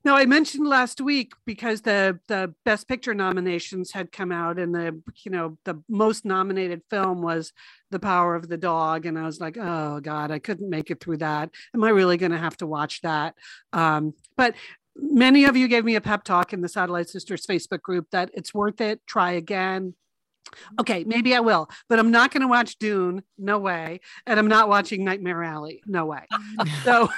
[0.06, 4.72] Now, I mentioned last week because the the Best Picture nominations had come out, and
[4.72, 7.52] the you know the most nominated film was
[7.90, 11.00] The Power of the Dog, and I was like, oh God, I couldn't make it
[11.00, 11.50] through that.
[11.74, 13.34] Am I really going to have to watch that?
[13.72, 14.54] Um, but
[14.98, 18.30] many of you gave me a pep talk in the Satellite Sisters Facebook group that
[18.34, 19.00] it's worth it.
[19.06, 19.94] Try again.
[20.80, 23.22] Okay, maybe I will, but I'm not going to watch Dune.
[23.36, 24.00] No way.
[24.26, 25.82] And I'm not watching Nightmare Alley.
[25.86, 26.22] No way.
[26.84, 27.08] So,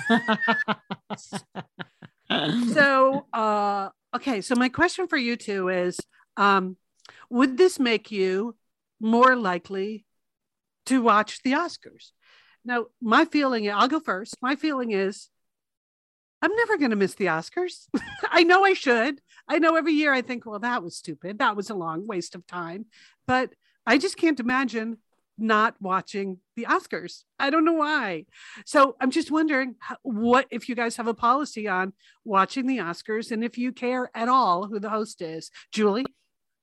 [2.73, 4.41] so, uh, okay.
[4.41, 5.99] So my question for you two is,
[6.37, 6.77] um,
[7.31, 8.57] would this make you
[9.01, 10.07] more likely
[10.87, 12.13] to watch the Oscars?
[12.65, 14.37] Now, my feeling, I'll go first.
[14.41, 15.29] My feeling is
[16.41, 17.89] I'm never going to miss the Oscars.
[18.31, 19.21] I know I should.
[19.49, 21.39] I know every year I think, well, that was stupid.
[21.39, 22.87] That was a long waste of time.
[23.27, 23.55] But
[23.87, 24.99] I just can't imagine
[25.39, 27.23] not watching the Oscars.
[27.39, 28.27] I don't know why.
[28.67, 31.93] So I'm just wondering what if you guys have a policy on
[32.25, 35.51] watching the Oscars and if you care at all who the host is.
[35.71, 36.05] Julie?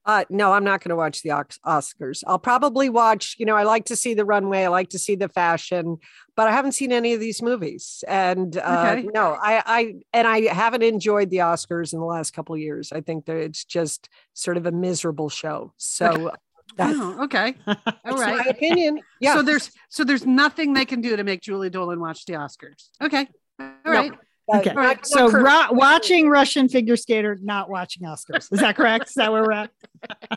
[0.06, 2.24] Uh, no, I'm not going to watch the Oscars.
[2.28, 5.16] I'll probably watch, you know, I like to see the runway, I like to see
[5.16, 5.98] the fashion,
[6.36, 8.04] but I haven't seen any of these movies.
[8.08, 9.08] And uh, okay.
[9.14, 12.92] no, I, I, and I haven't enjoyed the Oscars in the last couple of years.
[12.92, 15.74] I think that it's just sort of a miserable show.
[15.78, 16.32] So
[16.78, 17.56] that's oh, okay.
[17.68, 18.38] All right.
[18.38, 19.00] My opinion.
[19.20, 19.34] Yeah.
[19.34, 22.90] So there's, so there's nothing they can do to make Julie Dolan watch the Oscars.
[23.02, 23.28] Okay.
[23.60, 24.12] All right.
[24.48, 24.60] No.
[24.60, 24.74] Okay.
[24.74, 25.06] Right.
[25.06, 28.52] So ra- watching Russian figure skater, not watching Oscars.
[28.52, 29.10] Is that correct?
[29.10, 29.72] Is that where we're at?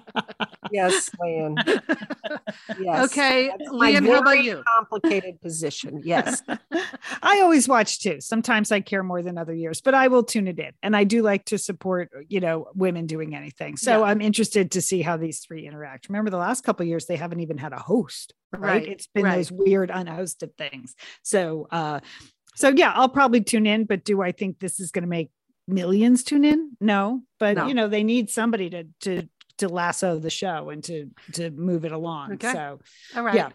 [0.72, 1.56] yes, Lian.
[2.80, 3.10] Yes.
[3.10, 3.50] Okay.
[3.70, 4.62] Lian, how about you?
[4.76, 6.00] Complicated position.
[6.04, 6.42] Yes.
[7.22, 8.20] I always watch too.
[8.20, 10.72] Sometimes I care more than other years, but I will tune it in.
[10.82, 13.76] And I do like to support, you know, women doing anything.
[13.76, 14.10] So yeah.
[14.10, 16.08] I'm interested to see how these three interact.
[16.08, 18.32] Remember the last couple years, they haven't even had a host.
[18.52, 18.62] Right.
[18.62, 18.88] right.
[18.88, 19.36] It's been right.
[19.36, 20.94] those weird unhosted things.
[21.22, 22.00] So uh
[22.58, 25.30] so yeah, I'll probably tune in, but do I think this is going to make
[25.68, 26.72] millions tune in?
[26.80, 27.68] No, but no.
[27.68, 29.28] you know, they need somebody to to
[29.58, 32.32] to lasso the show and to to move it along.
[32.32, 32.52] Okay.
[32.52, 32.80] So
[33.14, 33.36] all right.
[33.36, 33.50] Yeah.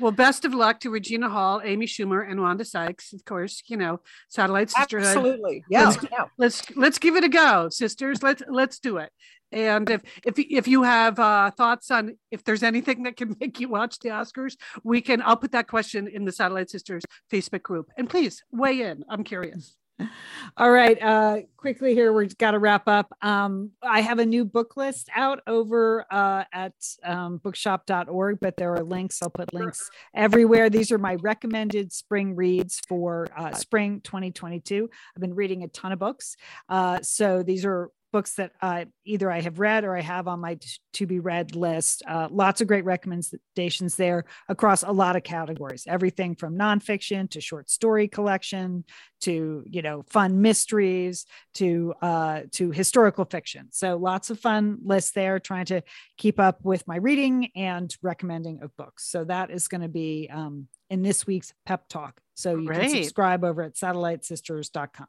[0.00, 3.12] Well, best of luck to Regina Hall, Amy Schumer, and Wanda Sykes.
[3.12, 5.06] Of course, you know, Satellite Sisterhood.
[5.06, 5.64] Absolutely.
[5.70, 5.88] Yeah.
[5.88, 6.24] Let's, yeah.
[6.36, 8.20] let's let's give it a go, sisters.
[8.20, 9.12] Let's let's do it.
[9.52, 13.60] And if if if you have uh, thoughts on if there's anything that can make
[13.60, 15.22] you watch the Oscars, we can.
[15.22, 19.04] I'll put that question in the Satellite Sisters Facebook group, and please weigh in.
[19.08, 19.76] I'm curious.
[20.56, 23.12] All right, uh, quickly here, we've got to wrap up.
[23.22, 26.74] Um, I have a new book list out over uh, at
[27.04, 29.22] um, bookshop.org, but there are links.
[29.22, 30.70] I'll put links everywhere.
[30.70, 34.88] These are my recommended spring reads for uh, spring 2022.
[35.14, 36.36] I've been reading a ton of books.
[36.68, 40.40] Uh, so these are books that uh, either I have read or I have on
[40.40, 40.58] my
[40.94, 42.02] to be read list.
[42.06, 47.40] Uh, lots of great recommendations there across a lot of categories, everything from nonfiction to
[47.40, 48.84] short story collection
[49.20, 53.68] to you know fun mysteries to uh, to historical fiction.
[53.70, 55.82] So lots of fun lists there, trying to
[56.16, 59.08] keep up with my reading and recommending of books.
[59.10, 62.80] So that is going to be um, in this week's pep talk so you Great.
[62.80, 65.06] can subscribe over at satellitesisters.com.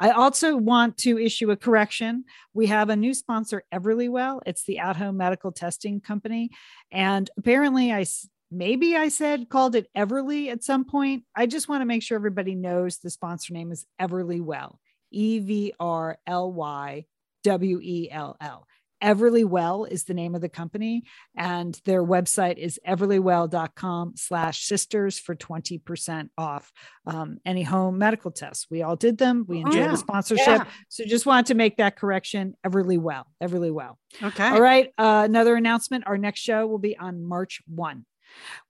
[0.00, 2.24] I also want to issue a correction.
[2.52, 4.40] We have a new sponsor, Everlywell.
[4.46, 6.50] It's the at home medical testing company.
[6.90, 8.06] And apparently, I
[8.50, 11.24] maybe I said called it Everly at some point.
[11.36, 14.76] I just want to make sure everybody knows the sponsor name is Everlywell,
[15.10, 17.04] E V R L Y
[17.44, 18.66] W E L L.
[19.04, 21.04] Everlywell is the name of the company,
[21.36, 26.72] and their website is everlywell.com slash sisters for 20% off
[27.06, 28.66] um, any home medical tests.
[28.70, 29.44] We all did them.
[29.46, 29.90] We enjoyed yeah.
[29.90, 30.46] the sponsorship.
[30.46, 30.64] Yeah.
[30.88, 32.54] So just wanted to make that correction.
[32.66, 33.96] Everlywell, Everlywell.
[34.22, 34.48] Okay.
[34.48, 34.90] All right.
[34.96, 36.04] Uh, another announcement.
[36.06, 38.06] Our next show will be on March 1.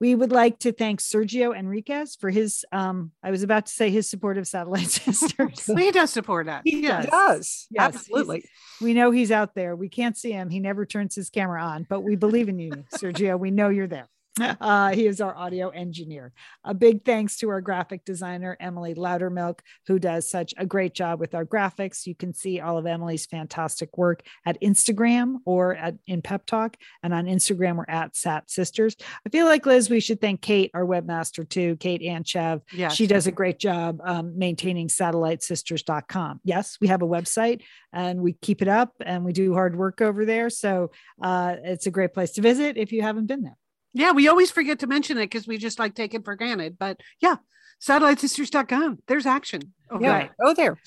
[0.01, 3.91] We would like to thank Sergio Enriquez for his, um, I was about to say
[3.91, 5.67] his support of Satellite Sisters.
[5.67, 6.63] he does support us.
[6.65, 7.07] He yes.
[7.11, 7.67] does.
[7.71, 8.45] Yes, Absolutely.
[8.81, 9.77] We know he's out there.
[9.77, 10.51] We can't see him.
[10.51, 13.39] He never turns his camera on, but we believe in you, Sergio.
[13.39, 14.09] We know you're there.
[14.61, 16.33] Uh, he is our audio engineer.
[16.65, 21.21] A big thanks to our graphic designer, Emily Loudermilk, who does such a great job
[21.21, 22.07] with our graphics.
[22.07, 26.77] You can see all of Emily's fantastic work at Instagram or at in Pep Talk.
[27.03, 28.97] And on Instagram, we're at Sat Sisters.
[29.27, 32.63] I feel like, Liz, we should thank Kate, our webmaster, too, Kate Anchev.
[32.73, 32.95] Yes.
[32.95, 36.41] She does a great job um, maintaining satellitesisters.com.
[36.45, 37.63] Yes, we have a website
[37.93, 40.51] and we keep it up and we do hard work over there.
[40.51, 40.91] So
[41.23, 43.59] uh, it's a great place to visit if you haven't been there.
[43.95, 46.77] Yeah, we always forget to mention it because we just like take it for granted.
[46.79, 47.37] But yeah,
[47.81, 48.99] satellitesisters.com.
[49.07, 49.73] There's action.
[49.91, 50.19] over Yeah.
[50.19, 50.37] there.
[50.43, 50.79] Oh, there.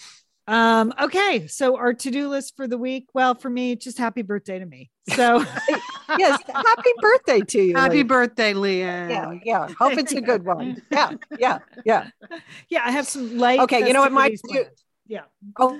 [0.49, 3.07] Um, okay, so our to-do list for the week.
[3.13, 4.89] Well, for me, it's just happy birthday to me.
[5.09, 5.43] So
[6.17, 6.41] Yes.
[6.47, 7.75] Happy birthday to you.
[7.75, 8.03] Happy Lee.
[8.03, 9.07] birthday, Leah.
[9.09, 9.31] Yeah.
[9.43, 9.67] Yeah.
[9.77, 10.81] Hope it's a good one.
[10.89, 11.11] Yeah.
[11.37, 11.59] Yeah.
[11.85, 12.07] Yeah.
[12.69, 13.59] yeah, I have some light.
[13.61, 14.77] Okay, you know what, Mike, festivities you- planned.
[15.09, 15.23] Yeah.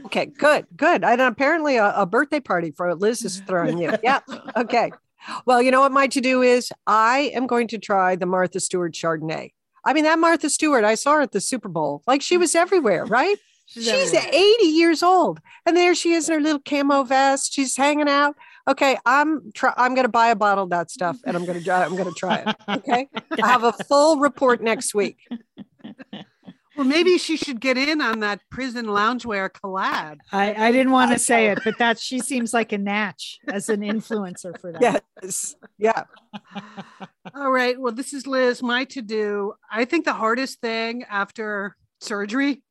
[0.06, 0.26] Okay.
[0.28, 0.68] Good.
[0.76, 1.04] Good.
[1.04, 3.92] And apparently a, a birthday party for Liz is throwing you.
[4.04, 4.20] Yeah.
[4.56, 4.92] Okay.
[5.46, 6.72] Well, you know what my to do is?
[6.86, 9.52] I am going to try the Martha Stewart Chardonnay.
[9.86, 12.04] I mean, that Martha Stewart, I saw her at the Super Bowl.
[12.08, 13.38] Like she was everywhere, right?
[13.68, 14.30] She's, everywhere.
[14.32, 15.40] 80 years old.
[15.66, 17.54] And there she is in her little camo vest.
[17.54, 18.36] She's hanging out.
[18.68, 21.62] Okay, I'm try- I'm going to buy a bottle of that stuff and I'm going
[21.62, 22.56] to I'm going to try it.
[22.68, 23.08] Okay?
[23.42, 25.20] I have a full report next week.
[26.78, 30.18] Well, maybe she should get in on that prison loungewear collab.
[30.32, 33.70] I, I didn't want to say it, but that she seems like a natch as
[33.70, 35.04] an influencer for that.
[35.24, 35.56] Yes.
[35.80, 36.04] Yeah.
[37.36, 37.80] All right.
[37.80, 38.62] Well, this is Liz.
[38.62, 39.54] My to do.
[39.72, 42.62] I think the hardest thing after surgery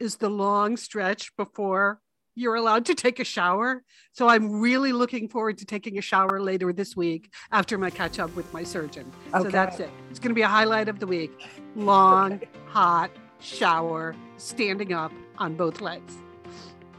[0.00, 2.00] is the long stretch before
[2.34, 3.84] you're allowed to take a shower.
[4.12, 8.18] So I'm really looking forward to taking a shower later this week after my catch
[8.18, 9.12] up with my surgeon.
[9.34, 9.44] Okay.
[9.44, 9.90] So that's it.
[10.10, 11.30] It's going to be a highlight of the week.
[11.76, 13.10] Long, hot
[13.44, 16.14] shower, standing up on both legs.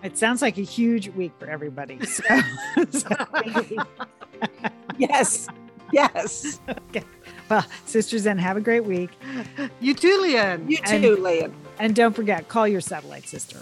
[0.03, 1.99] It sounds like a huge week for everybody.
[2.05, 2.23] So,
[2.91, 3.09] so-
[4.97, 5.47] Yes.
[5.91, 6.59] Yes.
[7.49, 9.09] well, sisters, and have a great week.
[9.79, 10.69] You too, Lian.
[10.69, 11.53] You And- too, Lian.
[11.79, 13.59] And don't forget, call your satellite sister.